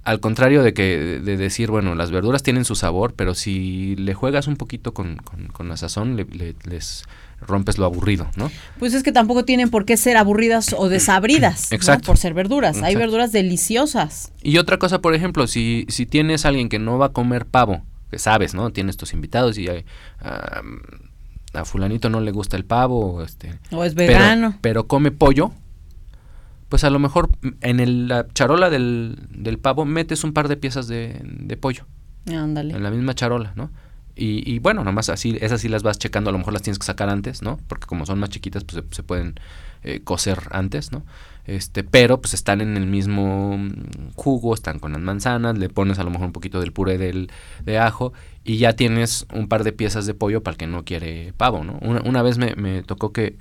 [0.06, 4.14] Al contrario de que de decir, bueno, las verduras tienen su sabor, pero si le
[4.14, 7.04] juegas un poquito con, con, con la sazón, le- le- les
[7.42, 8.50] rompes lo aburrido, ¿no?
[8.80, 11.76] Pues es que tampoco tienen por qué ser aburridas o desabridas, ¿no?
[11.76, 12.06] Exacto.
[12.08, 12.82] Por ser verduras.
[12.82, 14.32] Hay verduras deliciosas.
[14.42, 17.82] Y otra cosa, por ejemplo, si, si tienes alguien que no va a comer pavo,
[18.10, 18.72] que sabes, ¿no?
[18.72, 19.86] Tienes tus invitados y hay,
[21.54, 24.58] a fulanito no le gusta el pavo, este, O es pero- vegano.
[24.62, 25.52] Pero, come pollo,
[26.70, 27.30] pues a lo mejor
[27.62, 31.86] en el- la charola del, del pavo metes un par de piezas de, de pollo
[32.28, 32.74] Ándale.
[32.76, 33.70] en la misma charola, ¿no?
[34.18, 36.80] Y, y bueno, nomás así, esas sí las vas checando, a lo mejor las tienes
[36.80, 37.60] que sacar antes, ¿no?
[37.68, 39.36] Porque como son más chiquitas, pues se, se pueden
[39.84, 41.04] eh, cocer antes, ¿no?
[41.46, 43.60] Este, pero pues están en el mismo
[44.16, 47.30] jugo, están con las manzanas, le pones a lo mejor un poquito del puré del,
[47.66, 48.14] de ajo
[48.46, 51.64] y ya tienes un par de piezas de pollo para el que no quiere pavo,
[51.66, 51.78] ¿no?
[51.82, 53.38] Una, una vez me, me tocó que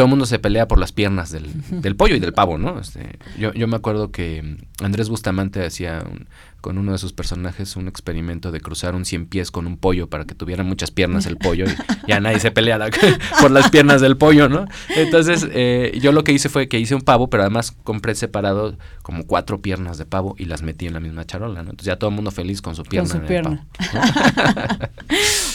[0.00, 1.50] todo el mundo se pelea por las piernas del,
[1.82, 2.80] del pollo y del pavo, ¿no?
[2.80, 6.26] Este, yo, yo me acuerdo que Andrés Bustamante hacía un-
[6.60, 10.08] con uno de sus personajes un experimento de cruzar un cien pies con un pollo
[10.08, 11.70] para que tuviera muchas piernas el pollo y
[12.08, 12.88] ya nadie se peleara
[13.40, 14.66] por las piernas del pollo, ¿no?
[14.96, 18.76] Entonces eh, yo lo que hice fue que hice un pavo, pero además compré separado
[19.02, 21.70] como cuatro piernas de pavo y las metí en la misma charola, ¿no?
[21.70, 23.08] Entonces ya todo el mundo feliz con su pierna.
[23.08, 23.66] su de pierna.
[23.78, 24.90] pavo.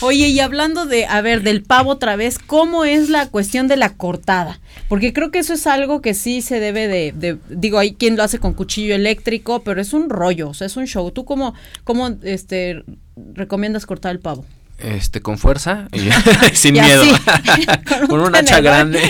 [0.02, 3.76] Oye, y hablando de, a ver, del pavo otra vez, ¿cómo es la cuestión de
[3.76, 4.60] la cortada?
[4.88, 8.16] Porque creo que eso es algo que sí se debe de, de- digo, hay quien
[8.16, 10.95] lo hace con cuchillo eléctrico, pero es un rollo, o sea, es un show.
[11.12, 11.54] ¿Tú cómo,
[11.84, 12.82] cómo este,
[13.34, 14.44] recomiendas cortar el pavo?
[14.78, 16.08] Este, con fuerza y
[16.54, 17.04] sin Y miedo.
[18.00, 19.00] con con un hacha grande.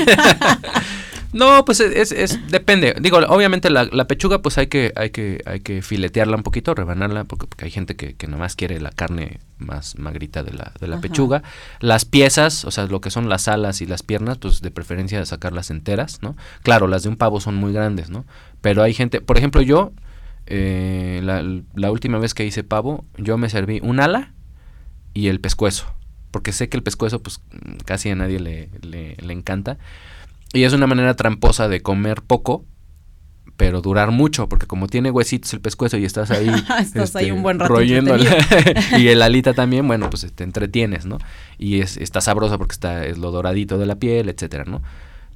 [1.33, 2.95] no, pues es, es, es- depende.
[3.01, 6.75] Digo, obviamente la, la pechuga, pues hay que, hay que, hay que filetearla un poquito,
[6.75, 10.73] rebanarla, porque, porque hay gente que, que nomás quiere la carne más magrita de la,
[10.81, 11.03] de la Ajá.
[11.03, 11.43] pechuga.
[11.81, 15.25] Las piezas, o sea, lo que son las alas y las piernas, pues de preferencia
[15.27, 16.37] sacarlas enteras, ¿no?
[16.63, 18.25] Claro, las de un pavo son muy grandes, ¿no?
[18.63, 19.93] Pero hay gente, por ejemplo, yo,
[20.47, 24.33] eh, la, la última vez que hice pavo, yo me serví un ala
[25.15, 25.93] y el pescuezo.
[26.31, 27.41] Porque sé que el pescuezo, pues
[27.85, 29.79] casi a nadie le, le, le encanta.
[30.53, 32.65] Y es una manera tramposa de comer poco,
[33.57, 37.31] pero durar mucho, porque como tiene huesitos el pescuezo y estás ahí, este, Estás ahí
[37.31, 41.19] un buen rato y el alita también, bueno, pues te entretienes, ¿no?
[41.59, 44.83] Y es, está sabrosa porque está, es lo doradito de la piel, etcétera, ¿no?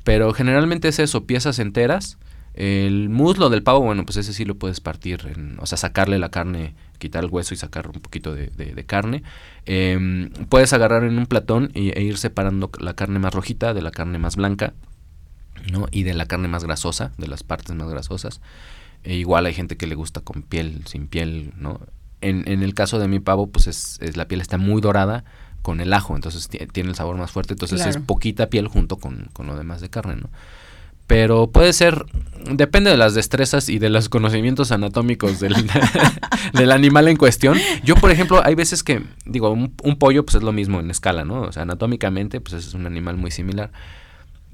[0.04, 2.18] Pero generalmente es eso, piezas enteras.
[2.54, 6.18] El muslo del pavo, bueno, pues ese sí lo puedes partir, en- o sea, sacarle
[6.18, 9.22] la carne, quitar el hueso y sacar un poquito de, de- de carne.
[9.66, 13.90] Em, puedes agarrar en un platón e ir separando la carne más rojita de la
[13.92, 14.74] carne más blanca,
[15.72, 15.86] ¿no?
[15.90, 18.40] Y de la carne más grasosa, de las partes más grasosas.
[19.04, 21.80] E igual hay gente que le gusta con piel, sin piel, ¿no?
[22.20, 25.24] En, en el caso de mi pavo, pues es, es- la piel está muy dorada,
[25.62, 29.28] con el ajo, entonces tiene el sabor más fuerte, entonces es poquita piel junto con,
[29.34, 30.30] con lo demás de carne, ¿no?
[31.10, 32.06] Pero puede ser,
[32.52, 35.56] depende de las destrezas y de los conocimientos anatómicos del,
[36.52, 37.58] del animal en cuestión.
[37.82, 41.24] Yo, por ejemplo, hay veces que, digo, un, pollo pues es lo mismo en escala,
[41.24, 41.40] ¿no?
[41.40, 43.72] O sea, anatómicamente pues es un animal muy similar,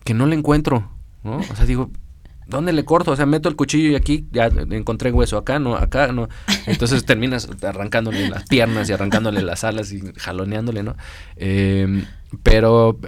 [0.02, 0.90] que no le encuentro,
[1.24, 1.36] ¿no?
[1.36, 1.90] O sea, digo,
[2.46, 3.10] ¿dónde le corto?
[3.10, 6.30] O sea, meto el cuchillo y aquí ya encontré hueso, acá no, acá no.
[6.64, 10.96] Entonces terminas arrancándole las piernas y arrancándole las alas y jaloneándole, ¿no?
[11.36, 12.02] Eh,
[12.42, 12.98] pero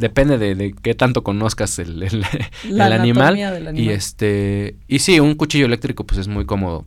[0.00, 3.38] depende de, qué tanto conozcas el, el, animal.
[3.76, 6.86] Y este y sí, un cuchillo eléctrico pues es muy cómodo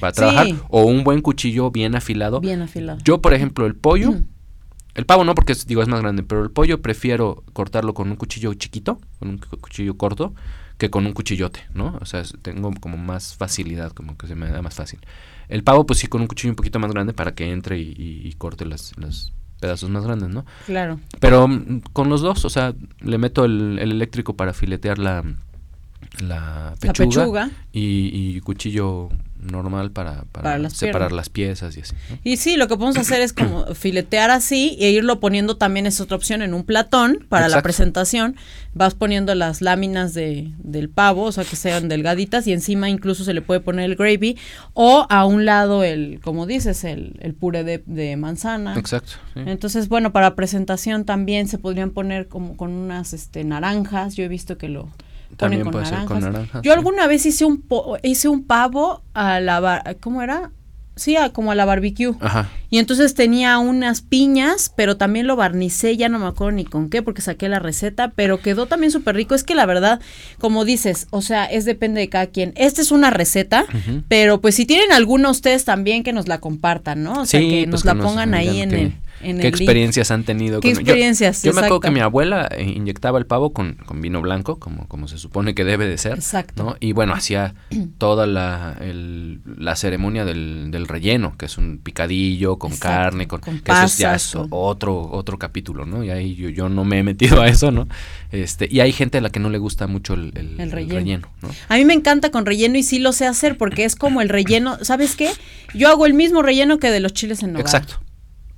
[0.00, 2.40] para trabajar o un buen cuchillo bien afilado.
[2.40, 2.98] Bien afilado.
[3.04, 4.14] Yo, por ejemplo, el pollo,
[4.94, 8.16] el pavo no porque digo es más grande, pero el pollo prefiero cortarlo con un
[8.16, 10.34] cuchillo chiquito, con un cuchillo corto
[10.78, 11.98] que con un cuchillote, ¿no?
[12.00, 14.98] O sea, tengo como más facilidad, como que se me da más fácil.
[15.48, 18.34] El pavo, pues sí, con un cuchillo un poquito más grande para que entre y,
[18.38, 19.32] corte las, las
[19.64, 20.44] pedazos más grandes, ¿no?
[20.66, 21.00] Claro.
[21.20, 25.24] Pero mm, con los dos, o sea, le meto el, eléctrico para filetear la,
[26.22, 29.08] la pechuga, Y, y, cuchillo
[29.44, 31.94] normal para, para, separar las piezas y así.
[32.22, 36.00] Y sí, lo que podemos hacer es como filetear así e irlo poniendo también es
[36.00, 38.36] otra opción en un platón para la presentación.
[38.72, 43.24] Vas poniendo las láminas de, del pavo, o sea que sean delgaditas y encima incluso
[43.24, 44.36] se le puede poner el gravy
[44.72, 48.76] o a un lado el, como dices, el, el puré de, manzana.
[48.76, 49.12] Exacto.
[49.34, 54.16] Entonces, bueno, para presentación también se podrían poner como con unas este, naranjas.
[54.16, 54.88] Yo he visto que lo
[55.36, 56.62] también puede ser con naranjas.
[56.62, 57.64] Yo alguna vez hice un
[58.02, 60.50] hice un pavo a la ¿cómo era?
[60.96, 62.14] Sí, como a la barbecue.
[62.20, 62.48] Ajá.
[62.70, 66.88] Y entonces tenía unas piñas, pero también lo barnicé, ya no me acuerdo ni con
[66.88, 69.34] qué, porque saqué la receta, pero quedó también súper rico.
[69.34, 70.00] Es que la verdad,
[70.38, 72.52] como dices, o sea, es depende de cada quien.
[72.54, 73.64] Esta es una receta,
[74.06, 77.22] pero pues si tienen alguna ustedes también que nos la compartan, ¿no?
[77.22, 80.60] O sea, que nos pues la pongan ahí en el ¿Qué experiencias han tenido?
[80.60, 81.42] ¿Qué experiencias?
[81.42, 85.18] Yo, me acuerdo que mi abuela inyectaba el pavo con, vino blanco, como, como se
[85.18, 86.14] supone que debe de ser.
[86.14, 86.76] Exacto.
[86.80, 87.54] Y bueno, hacía
[87.98, 88.76] toda la,
[89.56, 94.34] la ceremonia del, relleno, que es un picadillo con carne, con, que eso ya es
[94.50, 96.04] otro, otro capítulo, ¿no?
[96.04, 97.88] Y ahí yo, yo no me he metido a eso, ¿no?
[98.32, 100.32] Este, y hay gente a la que no le gusta mucho el,
[100.70, 101.28] relleno.
[101.40, 101.50] ¿no?
[101.68, 104.28] A mí me encanta con relleno y sí lo sé hacer porque es como el
[104.28, 105.30] relleno, ¿sabes qué?
[105.74, 107.78] Yo hago el mismo relleno que de los chiles en nogada.
[107.78, 108.00] Exacto.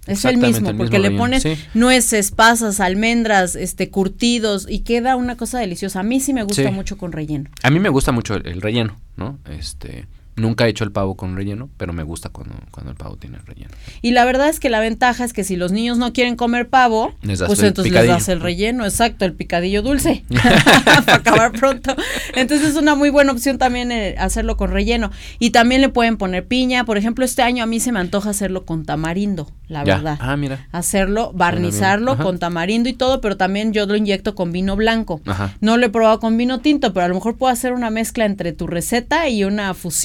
[0.06, 5.58] Es el mismo, porque le pones nueces, pasas, almendras, este, curtidos y queda una cosa
[5.58, 6.00] deliciosa.
[6.00, 7.50] A mí sí me gusta mucho con relleno.
[7.62, 9.38] A mí me gusta mucho el relleno, ¿no?
[9.50, 13.16] Este, Nunca he hecho el pavo con relleno, pero me gusta cuando, cuando el pavo
[13.16, 13.70] tiene relleno.
[14.02, 16.68] Y la verdad es que la ventaja es que si los niños no quieren comer
[16.68, 20.24] pavo, pues entonces les das el relleno, exacto, el picadillo dulce,
[21.06, 21.96] para acabar pronto.
[22.34, 25.10] Entonces es una muy buena opción también eh, hacerlo con relleno.
[25.38, 26.84] Y también le pueden poner piña.
[26.84, 30.18] Por ejemplo, este año a mí se me antoja hacerlo con tamarindo, la verdad.
[30.20, 30.66] Ah, mira.
[30.72, 35.20] Hacerlo, barnizarlo con tamarindo y todo, pero también yo lo inyecto con vino blanco.
[35.60, 38.24] No lo he probado con vino tinto, pero a lo mejor puedo hacer una mezcla
[38.24, 39.96] entre tu receta y una fusión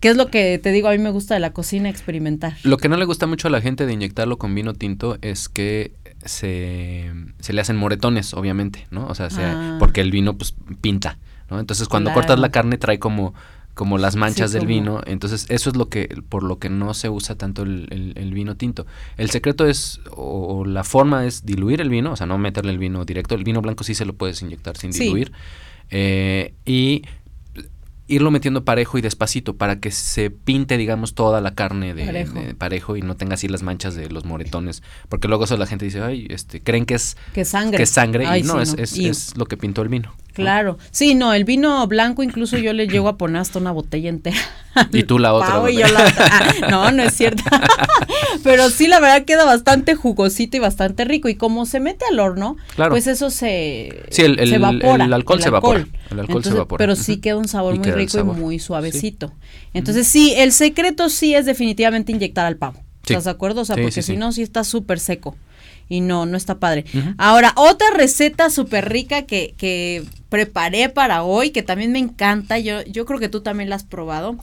[0.00, 0.88] ¿Qué es lo que te digo?
[0.88, 2.54] A mí me gusta de la cocina experimentar.
[2.62, 5.48] Lo que no le gusta mucho a la gente de inyectarlo con vino tinto es
[5.48, 5.92] que
[6.24, 7.10] se,
[7.48, 9.06] le hacen moretones, obviamente, ¿no?
[9.06, 9.76] O sea, ah.
[9.78, 11.18] porque el vino pues pinta,
[11.50, 11.60] ¿no?
[11.60, 13.34] Entonces cuando cortas la carne trae como
[13.74, 17.08] como las manchas del vino, entonces eso es lo que por lo que no se
[17.08, 18.86] usa tanto el, vino tinto.
[19.16, 22.78] El secreto es o, la forma es diluir el vino, o sea, no meterle el
[22.78, 23.34] vino directo.
[23.34, 25.32] El vino blanco sí se lo puedes inyectar sin diluir.
[25.90, 27.02] Eh, y
[28.06, 32.96] irlo metiendo parejo y despacito para que se pinte, digamos, toda la carne de parejo,
[32.96, 34.82] y no tenga así las manchas de los moretones.
[35.08, 37.76] Porque luego eso la gente dice, ay, este, creen que es, que sangre.
[37.78, 40.12] Que es sangre y no, es, Es, es, lo que pintó el vino.
[40.34, 44.08] Claro, sí, no, el vino blanco incluso yo le llego a poner hasta una botella
[44.08, 44.36] entera.
[44.92, 45.62] Y tú la otra.
[45.62, 47.44] Ah, no, no es cierto.
[48.42, 51.28] Pero sí, la verdad queda bastante jugosito y bastante rico.
[51.28, 52.56] Y como se mete al horno,
[52.88, 55.04] pues eso se, sí, el, el, evapora.
[55.04, 55.86] El, alcohol se evapora.
[56.10, 56.78] El alcohol se evapora.
[56.78, 59.32] Pero sí queda un sabor muy rico y muy suavecito.
[59.72, 62.82] Entonces sí, el secreto sí es definitivamente inyectar al pavo.
[63.06, 63.60] ¿Estás de acuerdo?
[63.60, 65.36] O sea, porque si no, sí está súper seco
[65.88, 66.84] y no, no está padre.
[67.18, 72.82] Ahora, otra receta súper rica que, que preparé para hoy, que también me encanta, yo,
[72.82, 74.36] yo creo que tú también la has probado,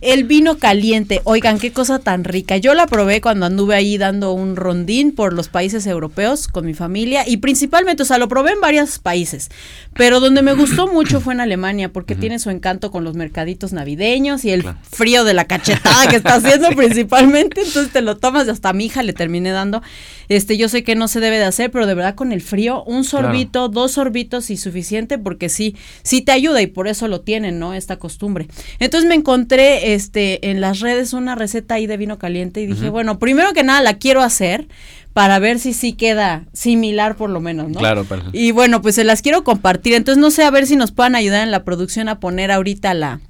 [0.00, 2.56] el vino caliente, oigan, qué cosa tan rica.
[2.56, 6.74] Yo la probé cuando anduve ahí dando un rondín por los países europeos con mi
[6.74, 9.50] familia y principalmente, o sea, lo probé en varios países,
[9.94, 13.72] pero donde me gustó mucho fue en Alemania porque tiene su encanto con los mercaditos
[13.72, 18.46] navideños y el frío de la cachetada que está haciendo principalmente, entonces te lo tomas
[18.46, 19.82] y hasta a mi hija le terminé dando.
[20.28, 22.84] Este, yo sé que no se debe de hacer, pero de verdad con el frío,
[22.84, 27.22] un sorbito, dos sorbitos y suficiente porque sí, sí te ayuda y por eso lo
[27.22, 27.72] tienen, ¿no?
[27.72, 28.46] Esta costumbre.
[28.78, 32.88] Entonces me encontré este en las redes una receta ahí de vino caliente y dije,
[32.90, 34.66] bueno, primero que nada la quiero hacer
[35.12, 37.78] para ver si sí queda similar por lo menos, ¿no?
[37.78, 39.94] Claro, Y bueno, pues se las quiero compartir.
[39.94, 42.94] Entonces no sé a ver si nos puedan ayudar en la producción a poner ahorita
[42.94, 43.20] la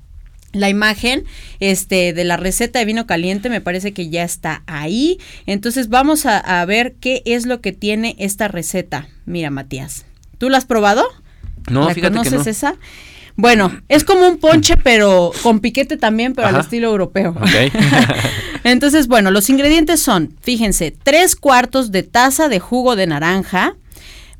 [0.52, 1.24] la imagen
[1.60, 6.24] este de la receta de vino caliente me parece que ya está ahí entonces vamos
[6.24, 10.06] a, a ver qué es lo que tiene esta receta mira Matías
[10.38, 11.04] ¿tú la has probado?
[11.70, 12.50] No, ¿La fíjate conoces que no.
[12.50, 12.74] esa?
[13.40, 17.30] Bueno, es como un ponche, pero con piquete también, pero al estilo europeo.
[17.40, 17.72] Ok.
[18.64, 23.76] Entonces, bueno, los ingredientes son, fíjense, tres cuartos de taza de jugo de naranja,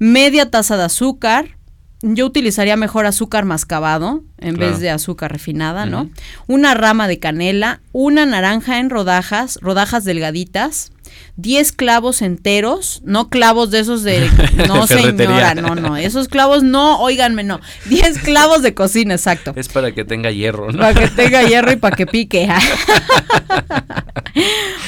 [0.01, 1.57] media taza de azúcar.
[2.03, 4.73] Yo utilizaría mejor azúcar mascabado en Claro.
[4.73, 6.11] vez de azúcar refinada, ¿no?
[6.49, 10.91] Una rama de canela, una naranja en rodajas, rodajas delgaditas,
[11.37, 14.31] 10 clavos enteros, no clavos de esos de
[14.69, 19.53] no señora, no, no, esos clavos no, óiganme, no, 10 clavos de cocina, exacto.
[19.57, 20.79] Es para que tenga hierro, ¿no?
[20.79, 22.49] Para que tenga hierro y para que pique.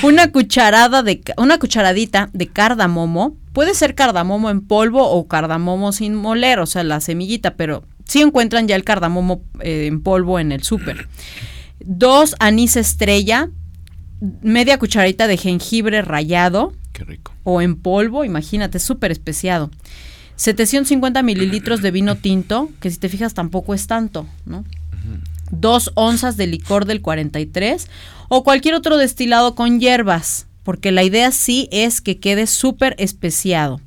[0.02, 3.36] una cucharada de una cucharadita de cardamomo.
[3.52, 8.20] Puede ser cardamomo en polvo o cardamomo sin moler, o sea, la semillita, pero sí
[8.20, 11.08] encuentran ya el cardamomo eh, en polvo en el súper.
[11.80, 13.48] Dos anís estrella,
[14.42, 17.32] media cucharadita de jengibre rallado Qué rico.
[17.44, 19.70] o en polvo, imagínate, súper especiado.
[20.36, 24.64] 750 mililitros de vino tinto, que si te fijas tampoco es tanto, ¿no?
[25.50, 27.88] Dos onzas de licor del 43
[28.28, 33.80] o cualquier otro destilado con hierbas, porque la idea sí es que quede súper especiado.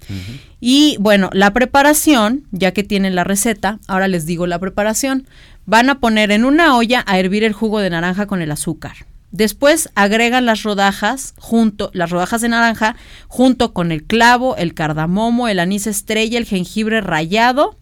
[0.60, 5.26] Y bueno, la preparación, ya que tienen la receta, ahora les digo la preparación.
[5.66, 9.06] Van a poner en una olla a hervir el jugo de naranja con el azúcar.
[9.34, 12.96] Después agregan las rodajas junto, las rodajas de naranja
[13.28, 17.76] junto con el clavo, el cardamomo, el anís estrella, el jengibre rallado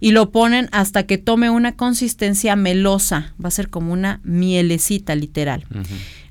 [0.00, 3.34] y lo ponen hasta que tome una consistencia melosa.
[3.42, 5.66] Va a ser como una mielecita literal.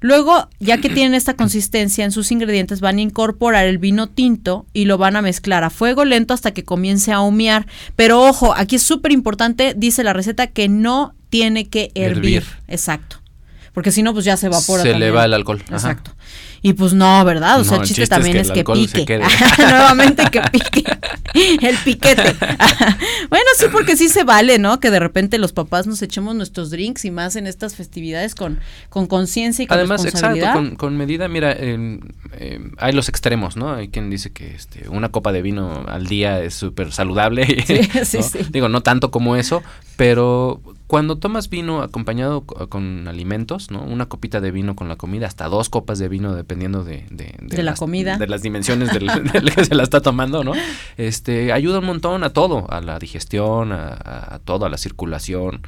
[0.02, 4.66] Luego, ya que tienen esta consistencia en sus ingredientes, van a incorporar el vino tinto
[4.74, 7.68] y lo van a mezclar a fuego lento hasta que comience a humear.
[7.96, 12.38] Pero ojo, aquí es súper importante, dice la receta, que no tiene que hervir.
[12.38, 12.44] Hervir.
[12.68, 13.25] Exacto.
[13.76, 14.82] Porque si no, pues ya se evapora.
[14.82, 15.16] Se le también.
[15.16, 15.62] va el alcohol.
[15.68, 15.76] Ajá.
[15.76, 16.12] Exacto.
[16.66, 17.60] Y pues no, ¿verdad?
[17.60, 19.20] O sea, No, el el chiste, es también que es que, pique.
[19.60, 20.84] Nuevamente que pique.
[21.62, 22.36] el piquete.
[23.30, 24.80] bueno, sí, porque sí se vale, ¿no?
[24.80, 28.60] Que de repente los papás nos echemos nuestros drinks y más en estas festividades con
[28.90, 32.00] con conciencia y con Además, exacto, con, con medida, mira, em,
[32.80, 33.74] hay los extremos, ¿no?
[33.74, 37.46] Hay quien dice que este, una copa de vino al día es súper saludable.
[37.66, 38.40] Sí, sí, sí.
[38.52, 39.62] Digo, no tanto como eso,
[39.98, 43.82] pero cuando tomas vino acompañado co- con alimentos, ¿no?
[43.84, 47.06] Una copita de vino con la comida, hasta dos copas de vino dependiendo de...
[47.10, 48.18] De, De la comida.
[48.18, 50.54] De las dimensiones del, del que se la está tomando, ¿no?
[50.98, 53.88] Este, ayuda un montón a todo, a la digestión, a,
[54.36, 55.62] a- todo, a la circulación.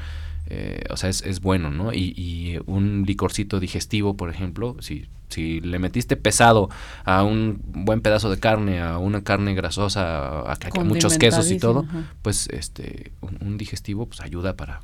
[0.50, 1.94] eh, o sea, es, es bueno, ¿no?
[1.94, 6.70] Y, y un licorcito digestivo, por ejemplo, si, si le metiste pesado
[7.06, 11.86] a un buen pedazo de carne, a una carne grasosa, a, muchos quesos y todo,
[11.90, 12.04] ajá.
[12.22, 14.80] pues este un, un digestivo pues ayuda para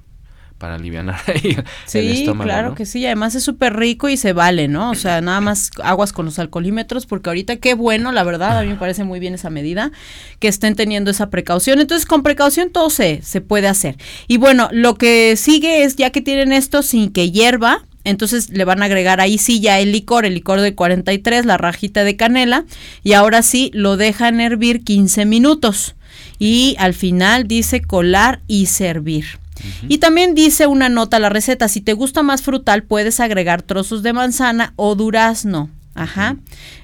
[0.64, 2.76] para aliviar ahí el Sí, estómago, claro ¿no?
[2.76, 4.92] que sí, además es súper rico y se vale, ¿no?
[4.92, 8.62] O sea, nada más aguas con los alcoholímetros, porque ahorita qué bueno, la verdad, a
[8.62, 9.92] mí me parece muy bien esa medida,
[10.40, 11.82] que estén teniendo esa precaución.
[11.82, 13.98] Entonces, con precaución todo se, se puede hacer.
[14.30, 18.64] Y bueno, lo que sigue es, ya que tienen esto sin que hierva, entonces le
[18.64, 22.16] van a agregar ahí sí ya el licor, el licor del 43, la rajita de
[22.16, 22.64] canela,
[23.04, 25.96] y ahora sí lo dejan hervir 15 minutos.
[26.40, 29.43] Y al final dice colar y servir.
[29.88, 33.62] Y también dice una nota a la receta, si te gusta más frutal puedes agregar
[33.62, 35.70] trozos de manzana o durazno.
[35.96, 36.38] Ajá.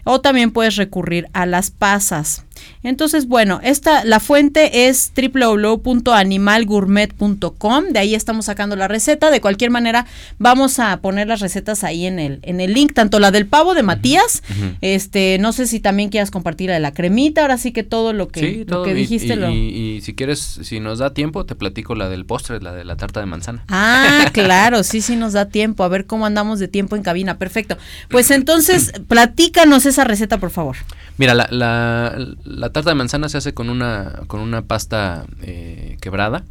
[0.03, 2.43] O también puedes recurrir a las pasas.
[2.83, 7.85] Entonces, bueno, esta, la fuente es www.animalgourmet.com.
[7.91, 9.29] De ahí estamos sacando la receta.
[9.31, 10.05] De cualquier manera,
[10.37, 13.73] vamos a poner las recetas ahí en el, en el link, tanto la del pavo
[13.73, 14.43] de Matías.
[14.81, 17.41] Este, no sé si también quieras compartir la de la cremita.
[17.41, 18.83] Ahora sí que todo lo que, Sí, lo todo.
[18.85, 19.49] que dijiste y, lo.
[19.49, 22.85] y- y si quieres, si nos da tiempo, te platico la del postre, la de
[22.85, 23.63] la tarta de manzana.
[23.67, 25.83] Ah, claro, sí, sí nos da tiempo.
[25.83, 27.37] A ver cómo andamos de tiempo en cabina.
[27.37, 27.77] Perfecto.
[28.09, 30.77] Pues entonces, platícanos esa receta, por favor.
[31.17, 32.15] Mira, la, la,
[32.49, 36.43] la tarta de manzana se hace con una, con una pasta eh, quebrada,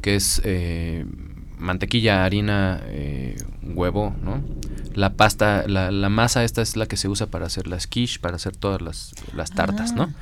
[0.00, 1.04] que es eh,
[1.58, 4.40] mantequilla, harina, eh, huevo, ¿no?
[4.94, 8.20] La pasta, la, la masa esta es la que se usa para hacer las quiche,
[8.20, 9.96] para hacer todas las, las tartas, Ah.
[9.96, 10.14] ¿no?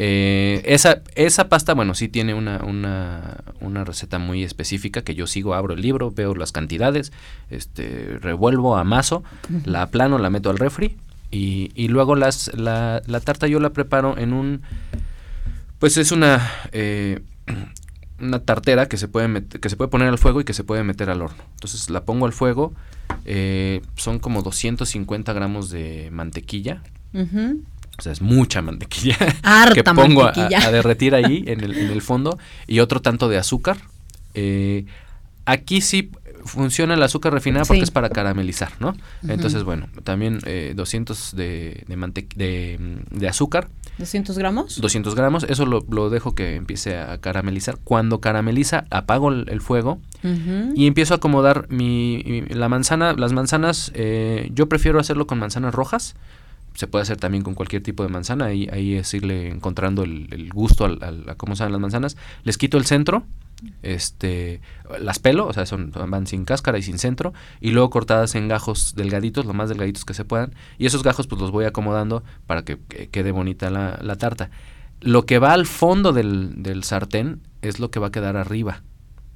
[0.00, 5.26] Eh, esa, esa pasta, bueno, sí tiene una, una, una receta muy específica que yo
[5.26, 7.12] sigo, abro el libro, veo las cantidades,
[7.50, 9.24] este, revuelvo, amaso,
[9.64, 10.96] la aplano, la meto al refri
[11.30, 14.62] y, y luego las, la, la tarta yo la preparo en un,
[15.78, 17.20] pues es una, eh,
[18.20, 20.84] una tartera que se puede que se puede poner al fuego y que se puede
[20.84, 21.42] meter al horno.
[21.54, 22.72] Entonces la pongo al fuego,
[23.24, 26.82] eh, son como 250 gramos de mantequilla.
[27.14, 29.16] O sea, es mucha mantequilla
[29.74, 33.78] que pongo A, derretir ahí en el, en el, fondo y otro tanto de azúcar.
[34.34, 34.86] Eh,
[35.44, 36.10] aquí sí
[36.44, 38.94] funciona el azúcar refinada porque es para caramelizar, ¿no?
[39.26, 40.40] Entonces, bueno, también
[40.74, 43.68] 200 eh, de, de, de, azúcar.
[43.98, 44.80] ¿200 gramos?
[44.80, 47.78] 200 gramos, eso lo, lo, dejo que empiece a caramelizar.
[47.84, 49.98] Cuando carameliza, apago el, fuego
[50.74, 53.12] y empiezo a acomodar mi, la manzana.
[53.12, 56.14] Las manzanas, eh, yo prefiero hacerlo con manzanas rojas
[56.74, 60.48] se puede hacer también con cualquier tipo de manzana, ahí, ahí es irle encontrando el,
[60.54, 62.16] gusto a cómo saben las manzanas.
[62.44, 63.24] Les quito el centro,
[63.82, 64.60] este,
[65.00, 68.48] las pelo, o sea, son, van sin cáscara y sin centro, y luego cortadas en
[68.48, 72.22] gajos delgaditos, lo más delgaditos que se puedan, y esos gajos pues los voy acomodando
[72.46, 72.78] para que,
[73.10, 74.50] quede bonita la, la, tarta.
[75.00, 78.82] Lo que va al fondo del, del sartén es lo que va a quedar arriba.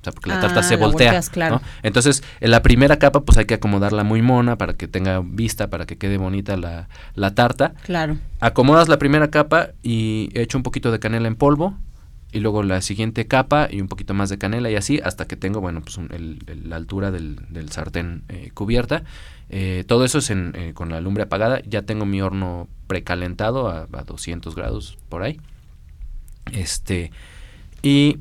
[0.00, 1.20] O sea, porque la tarta ah, se voltea.
[1.84, 5.70] Entonces, en la primera capa, pues hay que acomodarla muy mona para que tenga vista,
[5.70, 7.74] para que quede bonita la, la tarta.
[7.84, 8.16] Claro.
[8.40, 11.76] Acomodas la primera capa y echo un poquito de canela en polvo.
[12.32, 15.36] Y luego la siguiente capa y un poquito más de canela y así hasta que
[15.36, 15.98] tengo, bueno, pues
[16.64, 19.04] la altura del, sartén eh, cubierta.
[19.50, 21.60] Eh, todo eso es en, eh, con la lumbre apagada.
[21.66, 25.40] Ya tengo mi horno precalentado a, a 200 grados por ahí.
[26.52, 27.12] Este.
[27.82, 28.20] Y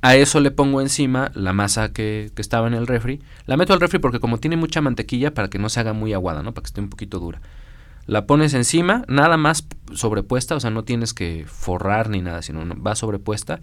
[0.00, 3.20] a eso le pongo encima la masa que, que, estaba en el refri.
[3.46, 6.12] La meto al refri porque como tiene mucha mantequilla para que no se haga muy
[6.12, 6.54] aguada, ¿no?
[6.54, 7.40] Para que esté un poquito dura.
[8.08, 12.64] La pones encima, nada más sobrepuesta, o sea, no tienes que forrar ni nada, sino
[12.82, 13.60] va sobrepuesta.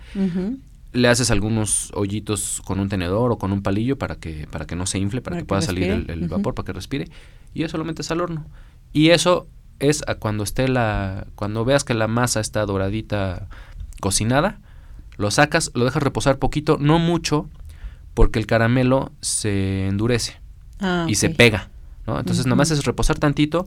[0.94, 4.76] Le haces algunos hoyitos con un tenedor o con un palillo para que, para que
[4.76, 7.10] no se infle, para, que, pueda salir el, vapor, para que respire.
[7.56, 8.46] Y eso lo metes al horno.
[8.94, 9.48] Y eso
[9.80, 13.48] es a cuando esté la, cuando veas que la masa está doradita
[14.00, 14.60] cocinada,
[15.18, 17.50] lo sacas, lo dejas reposar poquito, no mucho,
[18.14, 20.40] porque el caramelo se endurece
[20.82, 21.70] ah, y se pega,
[22.06, 22.20] ¿no?
[22.20, 23.66] Entonces nada más es reposar tantito.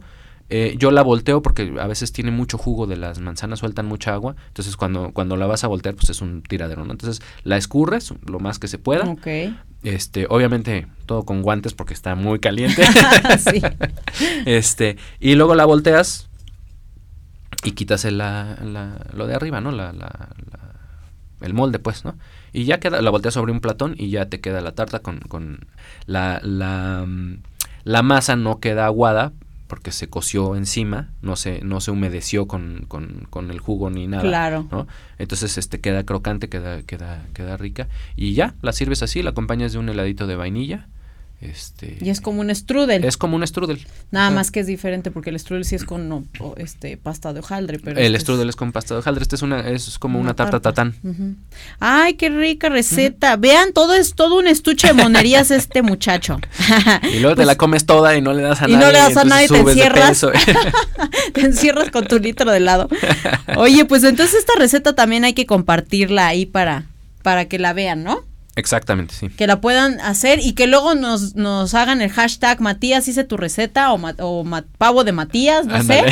[0.50, 4.14] Eh, yo la volteo porque a veces tiene mucho jugo de las manzanas, sueltan mucha
[4.14, 4.36] agua.
[4.48, 6.92] Entonces cuando, cuando la vas a voltear, pues es un tiradero, ¿no?
[6.92, 9.14] Entonces la escurres lo más que se pueda.
[9.82, 12.82] Este, obviamente todo con guantes porque está muy caliente.
[13.38, 13.62] sí.
[14.46, 16.28] Este, y luego la volteas
[17.62, 18.56] y quitas la,
[19.12, 19.70] lo de arriba, ¿no?
[19.70, 20.30] la, la
[21.40, 22.16] el molde, pues, ¿no?
[22.52, 25.20] Y ya queda, la volteas sobre un platón y ya te queda la tarta con,
[25.20, 25.66] con
[26.06, 27.42] la, la, mm,
[27.84, 29.32] la masa no queda aguada
[29.68, 34.06] porque se coció encima, no se, no se humedeció con, con, con el jugo ni
[34.08, 34.22] nada.
[34.22, 34.66] Claro.
[34.72, 34.88] ¿no?
[35.18, 37.86] Entonces este queda crocante, queda, queda, queda rica.
[38.16, 40.88] Y ya, la sirves así, la acompañas de un heladito de vainilla
[41.40, 43.04] este, y es como un strudel.
[43.04, 43.86] Es como un strudel.
[44.10, 47.78] Nada más que es diferente porque el strudel sí es con este pasta de hojaldre,
[47.78, 50.34] pero el este strudel es, con pasta de hojaldre, este es una es como una,
[50.34, 50.96] tarta, tatán.
[51.78, 53.36] Ay, qué rica receta.
[53.36, 56.40] Vean, todo es todo un estuche de monerías este muchacho.
[57.14, 58.74] y luego te la pues comes toda y no le das a nadie.
[58.74, 60.26] Y no le das a nadie, te encierras.
[61.34, 62.88] te encierras con tu litro de helado.
[63.56, 66.86] Oye, pues entonces esta receta también hay que compartirla ahí para
[67.22, 68.27] para que la vean, ¿no?
[68.58, 69.28] Exactamente, sí.
[69.28, 73.36] Que la puedan hacer y que luego nos, nos hagan el hashtag Matías hice tu
[73.36, 74.44] receta o, o
[74.78, 76.04] pavo de Matías, no sé.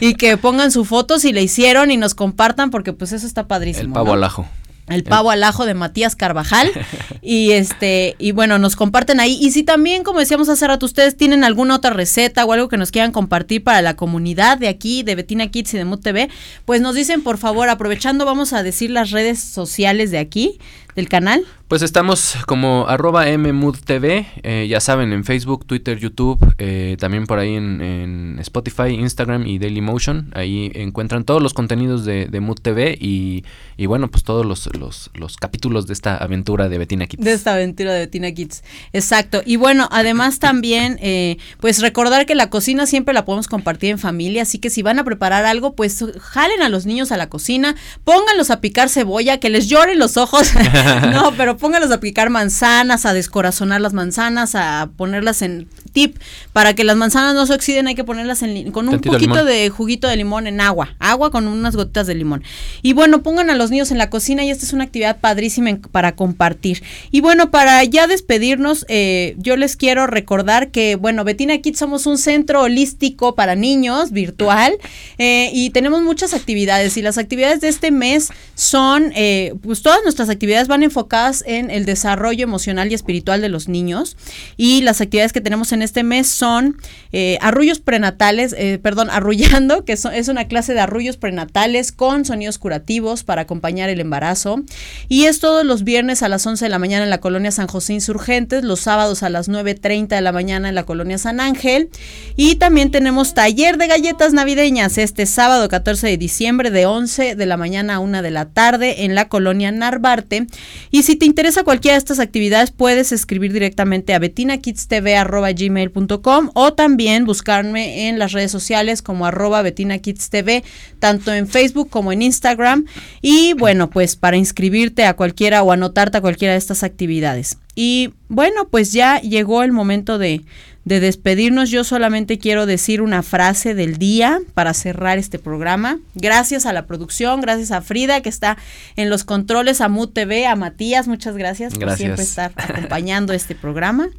[0.00, 3.46] Y que pongan su foto si le hicieron y nos compartan porque pues eso está
[3.46, 3.88] padrísimo.
[3.88, 4.48] El pavo al ajo.
[4.90, 6.70] El pavo al ajo de Matías Carvajal.
[7.22, 9.38] y este, y bueno, nos comparten ahí.
[9.40, 12.76] Y si también, como decíamos hace rato, ustedes tienen alguna otra receta o algo que
[12.76, 16.28] nos quieran compartir para la comunidad de aquí, de Betina Kids y de Mood TV,
[16.64, 20.58] pues nos dicen, por favor, aprovechando, vamos a decir las redes sociales de aquí,
[20.94, 21.44] del canal.
[21.70, 27.38] Pues estamos como arroba mmoodtv, eh, ya saben, en Facebook, Twitter, YouTube, eh, también por
[27.38, 30.32] ahí en, Spotify, Instagram y Dailymotion.
[30.34, 33.44] Ahí encuentran todos los contenidos de, de Mood TV y,
[33.76, 37.22] y, bueno, pues todos los, los, los, capítulos de esta aventura de Betina Kids.
[37.22, 39.40] De esta aventura de Betina Kids, exacto.
[39.46, 44.00] Y bueno, además también, eh, pues recordar que la cocina siempre la podemos compartir en
[44.00, 47.28] familia, así que si van a preparar algo, pues jalen a los niños a la
[47.28, 50.50] cocina, pónganlos a picar cebolla, que les lloren los ojos.
[51.12, 56.16] no, pero póngalos a picar manzanas, a descorazonar las manzanas, a ponerlas en tip
[56.52, 59.70] para que las manzanas no se oxiden, hay que ponerlas en, con un poquito de
[59.70, 62.42] juguito de limón en agua, agua con unas gotitas de limón.
[62.82, 65.70] Y bueno, pongan a los niños en la cocina y esta es una actividad padrísima
[65.90, 66.82] para compartir.
[67.10, 72.06] Y bueno, para ya despedirnos, eh, yo les quiero recordar que, bueno, Betina Kids somos
[72.06, 74.74] un centro holístico para niños virtual
[75.18, 80.00] eh, y tenemos muchas actividades y las actividades de este mes son, eh, pues todas
[80.02, 84.16] nuestras actividades van enfocadas en el desarrollo emocional y espiritual de los niños
[84.56, 86.76] y las actividades que tenemos en este mes son
[87.12, 92.58] eh, arrullos prenatales, eh, perdón, arrullando, que es una clase de arrullos prenatales con sonidos
[92.58, 94.62] curativos para acompañar el embarazo.
[95.08, 97.66] Y es todos los viernes a las 11 de la mañana en la colonia San
[97.66, 101.90] José Insurgentes, los sábados a las 9.30 de la mañana en la colonia San Ángel.
[102.36, 107.46] Y también tenemos taller de galletas navideñas este sábado 14 de diciembre de 11 de
[107.46, 110.46] la mañana a 1 de la tarde en la colonia Narvarte.
[110.90, 117.24] Y si te interesa cualquiera de estas actividades, puedes escribir directamente a betinakidstv.gmail.com o también
[117.24, 120.62] buscarme en las redes sociales como arroba betinakidstv,
[120.98, 122.86] tanto en Facebook como en Instagram.
[123.22, 127.58] Y bueno, pues para inscribirte a cualquiera o anotarte a cualquiera de estas actividades.
[127.74, 130.42] Y bueno, pues ya llegó el momento de,
[130.84, 131.70] de despedirnos.
[131.70, 135.98] Yo solamente quiero decir una frase del día para cerrar este programa.
[136.14, 138.56] Gracias a la producción, gracias a Frida que está
[138.96, 143.54] en los controles, a MUT TV, a Matías, muchas gracias, por siempre estar acompañando este
[143.54, 144.10] programa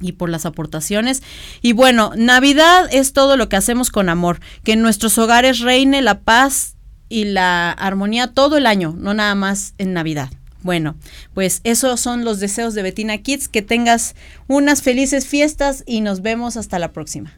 [0.00, 1.22] y por las aportaciones.
[1.62, 6.02] Y bueno, Navidad es todo lo que hacemos con amor, que en nuestros hogares reine
[6.02, 6.74] la paz
[7.08, 10.30] y la armonía todo el año, no nada más en Navidad.
[10.62, 10.96] Bueno,
[11.34, 13.48] pues esos son los deseos de Betina Kids.
[13.48, 14.14] Que tengas
[14.48, 17.32] unas felices fiestas y nos vemos hasta la próxima.